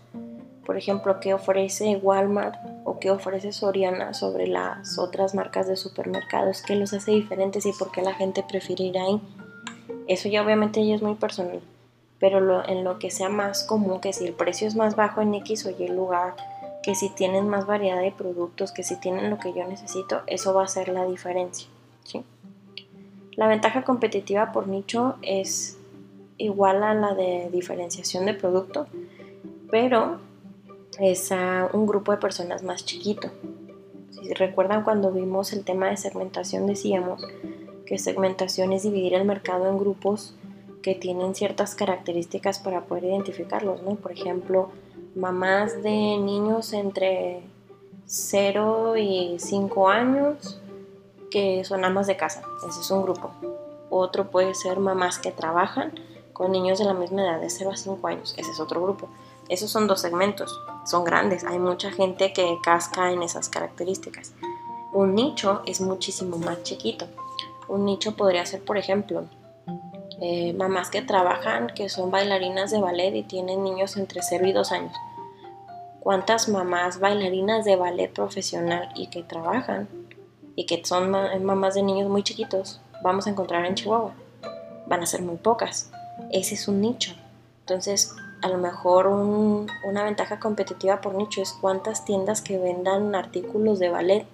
por 0.69 0.77
ejemplo, 0.77 1.19
qué 1.19 1.33
ofrece 1.33 1.97
Walmart 1.97 2.55
o 2.99 3.01
qué 3.01 3.11
ofrece 3.11 3.53
Soriana 3.53 4.13
sobre 4.13 4.47
las 4.47 4.99
otras 4.99 5.33
marcas 5.33 5.67
de 5.67 5.77
supermercados, 5.77 6.61
qué 6.61 6.75
los 6.75 6.91
hace 6.93 7.11
diferentes 7.11 7.65
y 7.65 7.71
por 7.71 7.91
qué 7.91 8.01
la 8.01 8.13
gente 8.13 8.43
prefiere 8.43 8.83
ir 8.83 8.99
ahí. 8.99 9.21
Eso 10.07 10.27
ya 10.27 10.43
obviamente 10.43 10.85
ya 10.85 10.95
es 10.95 11.01
muy 11.01 11.15
personal, 11.15 11.61
pero 12.19 12.67
en 12.67 12.83
lo 12.83 12.99
que 12.99 13.09
sea 13.09 13.29
más 13.29 13.63
común, 13.63 14.01
que 14.01 14.11
si 14.11 14.25
el 14.25 14.33
precio 14.33 14.67
es 14.67 14.75
más 14.75 14.95
bajo 14.95 15.21
en 15.21 15.33
X 15.35 15.65
o 15.65 15.69
Y 15.69 15.87
lugar, 15.87 16.35
que 16.83 16.95
si 16.95 17.09
tienen 17.09 17.47
más 17.47 17.65
variedad 17.65 18.01
de 18.01 18.11
productos, 18.11 18.71
que 18.71 18.83
si 18.83 18.99
tienen 18.99 19.29
lo 19.29 19.37
que 19.37 19.53
yo 19.53 19.65
necesito, 19.65 20.21
eso 20.27 20.53
va 20.53 20.63
a 20.63 20.67
ser 20.67 20.89
la 20.89 21.05
diferencia. 21.05 21.69
¿sí? 22.03 22.23
La 23.35 23.47
ventaja 23.47 23.83
competitiva 23.83 24.51
por 24.51 24.67
nicho 24.67 25.15
es 25.21 25.77
igual 26.37 26.83
a 26.83 26.93
la 26.93 27.13
de 27.15 27.49
diferenciación 27.51 28.25
de 28.25 28.33
producto, 28.33 28.87
pero 29.71 30.19
es 30.99 31.31
a 31.31 31.69
un 31.73 31.87
grupo 31.87 32.11
de 32.11 32.17
personas 32.17 32.63
más 32.63 32.85
chiquito. 32.85 33.29
Si 34.11 34.33
recuerdan 34.33 34.83
cuando 34.83 35.11
vimos 35.11 35.53
el 35.53 35.63
tema 35.63 35.87
de 35.87 35.97
segmentación 35.97 36.67
decíamos 36.67 37.25
que 37.85 37.97
segmentación 37.97 38.73
es 38.73 38.83
dividir 38.83 39.13
el 39.13 39.25
mercado 39.25 39.69
en 39.69 39.77
grupos 39.79 40.35
que 40.81 40.95
tienen 40.95 41.35
ciertas 41.35 41.75
características 41.75 42.59
para 42.59 42.85
poder 42.85 43.05
identificarlos, 43.05 43.81
¿no? 43.81 43.95
Por 43.95 44.11
ejemplo, 44.11 44.69
mamás 45.15 45.81
de 45.83 46.17
niños 46.17 46.73
entre 46.73 47.41
0 48.05 48.97
y 48.97 49.37
5 49.39 49.89
años 49.89 50.61
que 51.31 51.63
son 51.63 51.85
amas 51.85 52.07
de 52.07 52.17
casa, 52.17 52.41
ese 52.67 52.79
es 52.79 52.91
un 52.91 53.03
grupo. 53.03 53.31
Otro 53.89 54.29
puede 54.29 54.53
ser 54.53 54.79
mamás 54.79 55.19
que 55.19 55.31
trabajan 55.31 55.93
con 56.33 56.51
niños 56.51 56.79
de 56.79 56.85
la 56.85 56.93
misma 56.93 57.23
edad, 57.23 57.39
de 57.39 57.49
0 57.49 57.71
a 57.71 57.77
5 57.77 58.07
años, 58.07 58.33
ese 58.37 58.51
es 58.51 58.59
otro 58.59 58.81
grupo. 58.81 59.09
Esos 59.49 59.71
son 59.71 59.87
dos 59.87 60.01
segmentos, 60.01 60.61
son 60.85 61.03
grandes, 61.03 61.43
hay 61.43 61.59
mucha 61.59 61.91
gente 61.91 62.33
que 62.33 62.57
casca 62.63 63.11
en 63.11 63.23
esas 63.23 63.49
características. 63.49 64.33
Un 64.93 65.15
nicho 65.15 65.61
es 65.65 65.81
muchísimo 65.81 66.37
más 66.37 66.63
chiquito. 66.63 67.07
Un 67.67 67.85
nicho 67.85 68.15
podría 68.15 68.45
ser, 68.45 68.63
por 68.63 68.77
ejemplo, 68.77 69.25
eh, 70.21 70.53
mamás 70.53 70.89
que 70.89 71.01
trabajan, 71.01 71.67
que 71.67 71.89
son 71.89 72.11
bailarinas 72.11 72.71
de 72.71 72.79
ballet 72.79 73.15
y 73.15 73.23
tienen 73.23 73.63
niños 73.63 73.97
entre 73.97 74.21
0 74.21 74.47
y 74.47 74.51
2 74.51 74.71
años. 74.71 74.93
¿Cuántas 75.99 76.49
mamás 76.49 76.99
bailarinas 76.99 77.65
de 77.65 77.75
ballet 77.75 78.11
profesional 78.11 78.89
y 78.95 79.07
que 79.07 79.23
trabajan 79.23 79.87
y 80.55 80.65
que 80.65 80.83
son 80.83 81.11
mamás 81.11 81.75
de 81.75 81.83
niños 81.83 82.09
muy 82.09 82.23
chiquitos 82.23 82.81
vamos 83.03 83.27
a 83.27 83.29
encontrar 83.29 83.65
en 83.65 83.75
Chihuahua? 83.75 84.13
Van 84.87 85.01
a 85.01 85.05
ser 85.05 85.21
muy 85.21 85.37
pocas. 85.37 85.91
Ese 86.31 86.55
es 86.55 86.67
un 86.67 86.81
nicho. 86.81 87.13
Entonces, 87.61 88.15
a 88.41 88.49
lo 88.49 88.57
mejor 88.57 89.07
una 89.07 90.03
ventaja 90.03 90.39
competitiva 90.39 91.01
por 91.01 91.15
nicho 91.15 91.41
es 91.41 91.53
cuántas 91.53 92.05
tiendas 92.05 92.41
que 92.41 92.57
vendan 92.57 93.15
artículos 93.15 93.79
de 93.79 93.89
ballet 93.89 94.25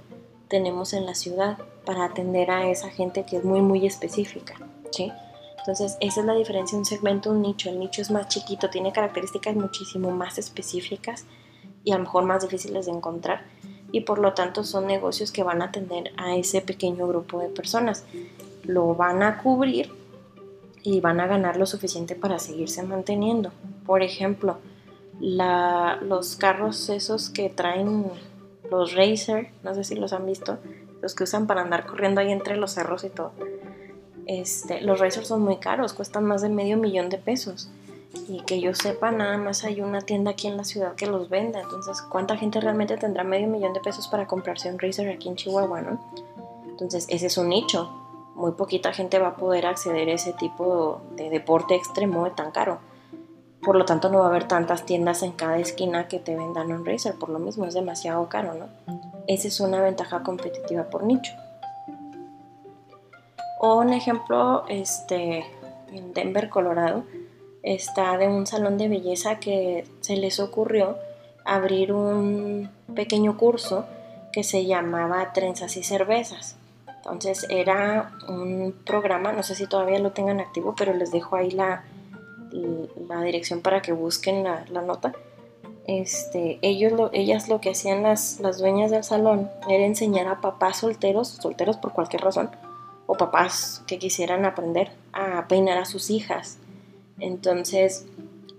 tenemos 0.47 0.93
en 0.93 1.05
la 1.05 1.15
ciudad 1.15 1.57
para 1.85 2.05
atender 2.05 2.51
a 2.51 2.69
esa 2.69 2.89
gente 2.89 3.25
que 3.25 3.37
es 3.37 3.43
muy 3.43 3.61
muy 3.61 3.85
específica. 3.85 4.55
¿sí? 4.91 5.11
Entonces, 5.57 5.97
esa 5.99 6.19
es 6.19 6.25
la 6.25 6.35
diferencia 6.35 6.77
un 6.77 6.85
segmento 6.85 7.31
un 7.31 7.41
nicho. 7.41 7.69
El 7.69 7.79
nicho 7.79 8.01
es 8.01 8.11
más 8.11 8.27
chiquito, 8.27 8.69
tiene 8.69 8.93
características 8.93 9.55
muchísimo 9.55 10.11
más 10.11 10.37
específicas 10.37 11.25
y 11.83 11.91
a 11.91 11.97
lo 11.97 12.03
mejor 12.03 12.25
más 12.25 12.43
difíciles 12.43 12.85
de 12.85 12.91
encontrar. 12.91 13.45
Y 13.91 14.01
por 14.01 14.19
lo 14.19 14.33
tanto 14.33 14.63
son 14.63 14.85
negocios 14.85 15.31
que 15.31 15.43
van 15.43 15.61
a 15.61 15.65
atender 15.65 16.11
a 16.17 16.35
ese 16.35 16.61
pequeño 16.61 17.07
grupo 17.07 17.39
de 17.39 17.47
personas. 17.47 18.03
Lo 18.63 18.93
van 18.93 19.23
a 19.23 19.41
cubrir 19.41 19.91
y 20.85 21.01
van 21.01 21.19
a 21.19 21.27
ganar 21.27 21.57
lo 21.57 21.65
suficiente 21.65 22.15
para 22.15 22.39
seguirse 22.39 22.83
manteniendo. 22.83 23.51
Por 23.85 24.03
ejemplo, 24.03 24.57
los 25.19 26.35
carros 26.37 26.89
esos 26.89 27.29
que 27.29 27.49
traen 27.49 28.05
los 28.71 28.93
Racer, 28.93 29.49
no 29.63 29.73
sé 29.75 29.83
si 29.83 29.95
los 29.95 30.13
han 30.13 30.25
visto, 30.25 30.59
los 31.01 31.13
que 31.15 31.23
usan 31.23 31.47
para 31.47 31.61
andar 31.61 31.85
corriendo 31.85 32.21
ahí 32.21 32.31
entre 32.31 32.55
los 32.55 32.71
cerros 32.71 33.03
y 33.03 33.09
todo 33.09 33.31
este, 34.25 34.81
los 34.81 34.99
racers 34.99 35.27
son 35.27 35.41
muy 35.41 35.57
caros, 35.57 35.93
cuestan 35.93 36.25
más 36.25 36.41
de 36.41 36.49
medio 36.49 36.77
millón 36.77 37.09
de 37.09 37.17
pesos. 37.17 37.69
Y 38.27 38.41
que 38.41 38.61
yo 38.61 38.73
sepa, 38.73 39.11
nada 39.11 39.37
más 39.37 39.63
hay 39.65 39.81
una 39.81 40.01
tienda 40.01 40.31
aquí 40.31 40.47
en 40.47 40.57
la 40.57 40.63
ciudad 40.63 40.95
que 40.95 41.05
los 41.05 41.29
venda. 41.29 41.59
Entonces, 41.59 42.01
¿cuánta 42.01 42.37
gente 42.37 42.61
realmente 42.61 42.97
tendrá 42.97 43.23
medio 43.23 43.47
millón 43.47 43.73
de 43.73 43.81
pesos 43.81 44.07
para 44.07 44.25
comprarse 44.25 44.71
un 44.71 44.79
racer 44.79 45.09
aquí 45.09 45.27
en 45.27 45.35
Chihuahua, 45.35 45.81
no? 45.81 45.99
Entonces, 46.67 47.05
ese 47.09 47.27
es 47.27 47.37
un 47.37 47.49
nicho. 47.49 48.04
Muy 48.35 48.51
poquita 48.51 48.93
gente 48.93 49.17
va 49.17 49.29
a 49.29 49.35
poder 49.35 49.65
acceder 49.65 50.09
a 50.09 50.13
ese 50.13 50.33
tipo 50.33 51.01
de 51.15 51.29
deporte 51.29 51.73
extremo 51.75 52.29
tan 52.31 52.51
caro. 52.51 52.79
Por 53.63 53.77
lo 53.77 53.85
tanto, 53.85 54.09
no 54.09 54.19
va 54.19 54.25
a 54.25 54.29
haber 54.29 54.47
tantas 54.47 54.85
tiendas 54.85 55.23
en 55.23 55.31
cada 55.31 55.57
esquina 55.57 56.07
que 56.07 56.19
te 56.19 56.35
vendan 56.35 56.71
un 56.71 56.85
racer. 56.85 57.15
Por 57.15 57.29
lo 57.29 57.39
mismo, 57.39 57.65
es 57.65 57.73
demasiado 57.73 58.27
caro, 58.29 58.53
¿no? 58.53 58.67
Esa 59.27 59.47
es 59.47 59.59
una 59.59 59.81
ventaja 59.81 60.21
competitiva 60.21 60.83
por 60.83 61.03
nicho. 61.03 61.31
O 63.59 63.79
un 63.79 63.93
ejemplo, 63.93 64.65
este, 64.67 65.45
en 65.91 66.13
Denver, 66.13 66.49
Colorado, 66.49 67.05
está 67.63 68.17
de 68.17 68.27
un 68.27 68.45
salón 68.45 68.77
de 68.77 68.89
belleza 68.89 69.39
que 69.39 69.87
se 70.01 70.17
les 70.17 70.39
ocurrió 70.39 70.97
abrir 71.45 71.93
un 71.93 72.69
pequeño 72.93 73.37
curso 73.37 73.85
que 74.31 74.43
se 74.43 74.65
llamaba 74.65 75.31
Trenzas 75.33 75.77
y 75.77 75.83
Cervezas. 75.83 76.57
Entonces 77.05 77.45
era 77.49 78.11
un 78.27 78.73
programa, 78.83 79.31
no 79.31 79.43
sé 79.43 79.53
si 79.53 79.67
todavía 79.67 79.99
lo 79.99 80.11
tengan 80.11 80.39
activo, 80.39 80.73
pero 80.75 80.93
les 80.93 81.11
dejo 81.11 81.35
ahí 81.35 81.51
la, 81.51 81.83
la 83.07 83.21
dirección 83.21 83.61
para 83.61 83.81
que 83.81 83.91
busquen 83.91 84.43
la, 84.43 84.65
nota. 84.81 85.13
Este, 85.85 86.57
ellos 86.63 86.93
lo, 86.93 87.11
ellas 87.13 87.47
lo 87.47 87.61
que 87.61 87.69
hacían 87.69 88.01
las, 88.01 88.39
las 88.39 88.57
dueñas 88.57 88.89
del 88.89 89.03
salón 89.03 89.51
era 89.69 89.85
enseñar 89.85 90.27
a 90.27 90.41
papás 90.41 90.77
solteros, 90.77 91.27
solteros 91.27 91.77
por 91.77 91.93
cualquier 91.93 92.23
razón, 92.23 92.49
o 93.05 93.13
papás 93.13 93.83
que 93.85 93.99
quisieran 93.99 94.43
aprender 94.43 94.91
a 95.13 95.47
peinar 95.47 95.77
a 95.77 95.85
sus 95.85 96.09
hijas. 96.09 96.57
Entonces, 97.19 98.07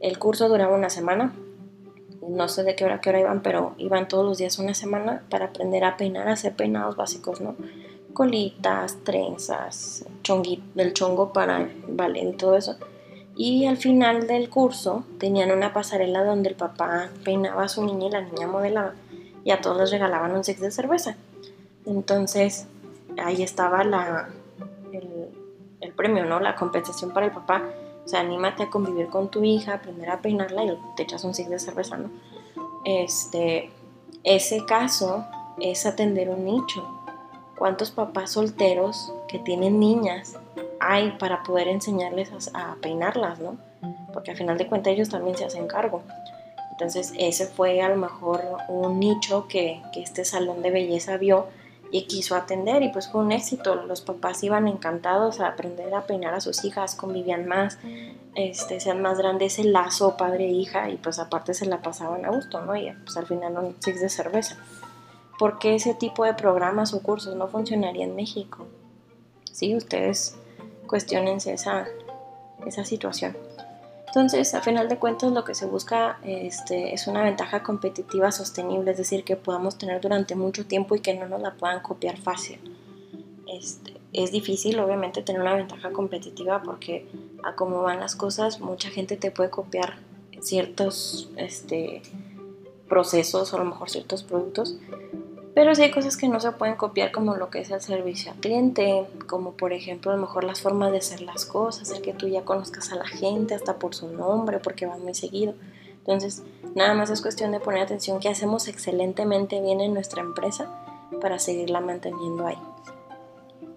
el 0.01 0.21
curso 0.21 0.49
duraba 0.49 0.77
una 0.77 0.89
semana. 0.89 1.35
No 2.29 2.49
sé 2.49 2.63
de 2.63 2.77
qué 2.77 2.85
hora 2.85 3.01
qué 3.01 3.11
hora 3.11 3.21
iban, 3.21 3.43
pero 3.43 3.75
iban 3.79 4.09
todos 4.09 4.25
los 4.25 4.39
días 4.39 4.59
una 4.59 4.75
semana 4.75 5.25
para 5.31 5.47
aprender 5.47 5.85
a 5.85 5.97
peinar, 5.97 6.29
a 6.29 6.33
hacer 6.33 6.55
peinados 6.55 6.97
básicos, 6.97 7.41
¿no? 7.41 7.57
Colitas, 8.17 8.97
trenzas, 9.05 10.07
chongui, 10.23 10.63
del 10.75 10.95
chongo 10.95 11.35
para 11.35 11.69
vale 11.87 12.21
y 12.21 12.33
todo 12.33 12.57
eso. 12.57 12.77
Y 13.37 13.67
al 13.67 13.77
final 13.77 14.27
del 14.27 14.49
curso 14.49 15.05
tenían 15.19 15.51
una 15.51 15.75
pasarela 15.75 16.25
donde 16.25 16.49
el 16.49 16.55
papá 16.55 17.11
peinaba 17.25 17.65
a 17.65 17.69
su 17.69 17.85
niña 17.85 18.07
y 18.07 18.11
la 18.11 18.23
niña 18.23 18.47
modelaba 18.47 18.95
y 19.45 19.51
a 19.51 19.61
todos 19.61 19.77
les 19.77 19.91
regalaban 19.91 20.33
un 20.33 20.45
six 20.45 20.63
de 20.63 20.71
cerveza. 20.71 21.19
Entonces, 21.85 22.67
ahí 23.23 23.43
estaba 23.43 23.85
la, 23.85 24.31
el, 24.93 25.93
premio, 25.93 26.25
¿no? 26.25 26.41
La 26.41 26.57
compensación 26.57 27.13
para 27.13 27.27
el 27.27 27.33
papá. 27.33 27.65
O 28.03 28.09
sea, 28.09 28.21
anímate 28.21 28.63
a 28.63 28.71
convivir 28.71 29.09
con 29.09 29.31
tu 29.31 29.45
hija, 29.45 29.75
aprender 29.75 30.09
a 30.09 30.23
peinarla 30.23 30.65
y 30.65 30.79
te 30.97 31.03
echas 31.03 31.23
un 31.23 31.35
sig 31.35 31.49
de 31.49 31.59
cerveza, 31.59 31.99
¿no? 31.99 32.09
Este, 32.87 33.71
ese 34.25 34.65
caso 34.65 35.27
es 35.61 35.85
atender 35.85 36.31
un 36.31 36.47
nicho. 36.47 36.96
¿Cuántos 37.59 37.91
papás 37.91 38.33
solteros 38.33 39.13
que 39.29 39.39
tienen 39.39 39.81
niñas 39.81 40.35
hay 40.81 41.13
para 41.13 41.43
poder 41.43 41.69
enseñarles 41.69 42.31
a, 42.55 42.77
peinarlas, 42.83 43.39
¿no? 43.39 43.57
Porque 44.13 44.31
al 44.31 44.37
final 44.37 44.59
de 44.59 44.67
cuentas 44.67 44.93
ellos 44.93 45.09
también 45.09 45.37
se 45.37 45.45
hacen 45.45 45.67
cargo. 45.67 46.03
Entonces 46.73 47.15
ese 47.19 47.47
fue 47.47 47.81
a 47.81 47.89
lo 47.89 47.97
mejor 47.97 48.43
un 48.69 49.01
nicho 49.01 49.49
que, 49.49 49.83
que 49.93 50.03
este 50.03 50.25
salón 50.25 50.63
de 50.63 50.71
belleza 50.71 51.17
vio 51.17 51.47
y 51.91 52.03
quiso 52.03 52.35
atender 52.35 52.83
y 52.83 52.89
pues 52.91 53.09
fue 53.09 53.21
un 53.23 53.33
éxito. 53.33 53.75
Los 53.75 54.01
papás 54.01 54.43
iban 54.43 54.69
encantados 54.69 55.41
a 55.41 55.49
aprender 55.49 55.95
a 55.95 56.07
peinar 56.07 56.35
a 56.35 56.41
sus 56.41 56.65
hijas, 56.65 56.95
convivían 56.95 57.47
más, 57.47 57.79
este, 58.35 58.81
sean 58.81 59.01
más 59.03 59.19
grande 59.19 59.47
ese 59.47 59.65
lazo 59.65 60.17
padre-hija 60.17 60.91
y 60.91 60.97
pues 60.97 61.19
aparte 61.19 61.55
se 61.55 61.67
la 61.67 61.81
pasaban 61.81 62.25
a 62.25 62.31
gusto, 62.31 62.61
¿no? 62.61 62.77
Y 62.77 62.93
pues 63.05 63.17
al 63.17 63.27
final 63.27 63.57
un 63.59 63.77
six 63.81 64.01
de 64.01 64.09
cerveza. 64.09 64.57
¿Por 65.39 65.59
qué 65.59 65.75
ese 65.75 65.95
tipo 65.95 66.25
de 66.25 66.35
programas 66.35 66.95
o 66.95 67.03
cursos 67.03 67.37
no 67.37 67.49
funcionaría 67.49 68.05
en 68.05 68.17
México? 68.17 68.67
Sí, 69.53 69.75
ustedes 69.77 70.37
cuestionense 70.87 71.53
esa, 71.53 71.87
esa 72.67 72.85
situación. 72.85 73.37
Entonces, 74.07 74.55
a 74.55 74.63
final 74.63 74.89
de 74.89 74.99
cuentas, 74.99 75.33
lo 75.33 75.45
que 75.45 75.55
se 75.55 75.67
busca 75.67 76.19
este, 76.23 76.95
es 76.95 77.07
una 77.07 77.23
ventaja 77.23 77.63
competitiva 77.63 78.33
sostenible, 78.33 78.93
es 78.93 78.97
decir, 78.97 79.25
que 79.25 79.37
podamos 79.37 79.77
tener 79.77 80.01
durante 80.01 80.35
mucho 80.35 80.65
tiempo 80.67 80.95
y 80.95 81.01
que 81.01 81.13
no 81.13 81.29
nos 81.29 81.43
la 81.43 81.55
puedan 81.55 81.81
copiar 81.83 82.17
fácil. 82.17 82.59
Este, 83.47 83.95
es 84.15 84.33
difícil, 84.33 84.81
obviamente, 84.81 85.21
tener 85.21 85.43
una 85.43 85.55
ventaja 85.55 85.91
competitiva 85.93 86.63
porque 86.63 87.07
a 87.43 87.55
cómo 87.57 87.83
van 87.83 88.01
las 88.01 88.17
cosas, 88.17 88.61
mucha 88.61 88.89
gente 88.89 89.19
te 89.19 89.31
puede 89.31 89.51
copiar 89.51 89.99
ciertos 90.41 91.29
este, 91.37 92.01
procesos 92.89 93.53
o 93.53 93.57
a 93.57 93.59
lo 93.59 93.67
mejor 93.67 93.91
ciertos 93.91 94.23
productos, 94.23 94.79
pero 95.57 95.75
sí 95.75 95.85
hay 95.85 95.91
cosas 95.91 96.19
que 96.19 96.29
no 96.29 96.39
se 96.39 96.53
pueden 96.53 96.75
copiar 96.75 97.13
como 97.13 97.35
lo 97.35 97.49
que 97.49 97.61
es 97.61 97.71
el 97.71 97.81
servicio 97.81 98.31
al 98.31 98.37
cliente, 98.41 99.07
como 99.27 99.53
por 99.53 99.73
ejemplo 99.73 100.11
a 100.11 100.15
lo 100.15 100.21
mejor 100.21 100.45
las 100.45 100.61
formas 100.61 100.93
de 100.93 100.99
hacer 100.99 101.23
las 101.23 101.47
cosas, 101.47 101.91
el 101.93 102.03
que 102.03 102.13
tú 102.13 102.29
ya 102.29 102.45
conozcas 102.45 102.93
a 102.93 102.97
la 102.97 103.07
gente 103.07 103.55
hasta 103.55 103.79
por 103.79 103.95
su 103.95 104.07
nombre, 104.13 104.59
porque 104.59 104.85
va 104.85 104.99
muy 104.99 105.15
seguido. 105.15 105.55
Entonces, 106.01 106.43
nada 106.75 106.93
más 106.93 107.09
es 107.09 107.23
cuestión 107.23 107.53
de 107.53 107.61
poner 107.61 107.81
atención 107.81 108.21
que 108.21 108.29
hacemos 108.29 108.69
excelentemente 108.69 109.63
bien 109.63 109.81
en 109.81 109.95
nuestra 109.95 110.21
empresa 110.21 110.69
para 111.23 111.39
seguirla 111.39 111.81
manteniendo 111.81 112.47
ahí. 112.47 112.59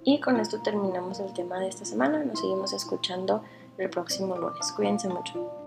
Y 0.03 0.19
con 0.19 0.37
esto 0.41 0.61
terminamos 0.61 1.21
el 1.21 1.31
tema 1.31 1.61
de 1.61 1.69
esta 1.69 1.85
semana. 1.85 2.21
Nos 2.25 2.41
seguimos 2.41 2.73
escuchando 2.73 3.41
el 3.77 3.89
próximo 3.89 4.35
lunes. 4.35 4.69
Cuídense 4.73 5.07
mucho. 5.07 5.58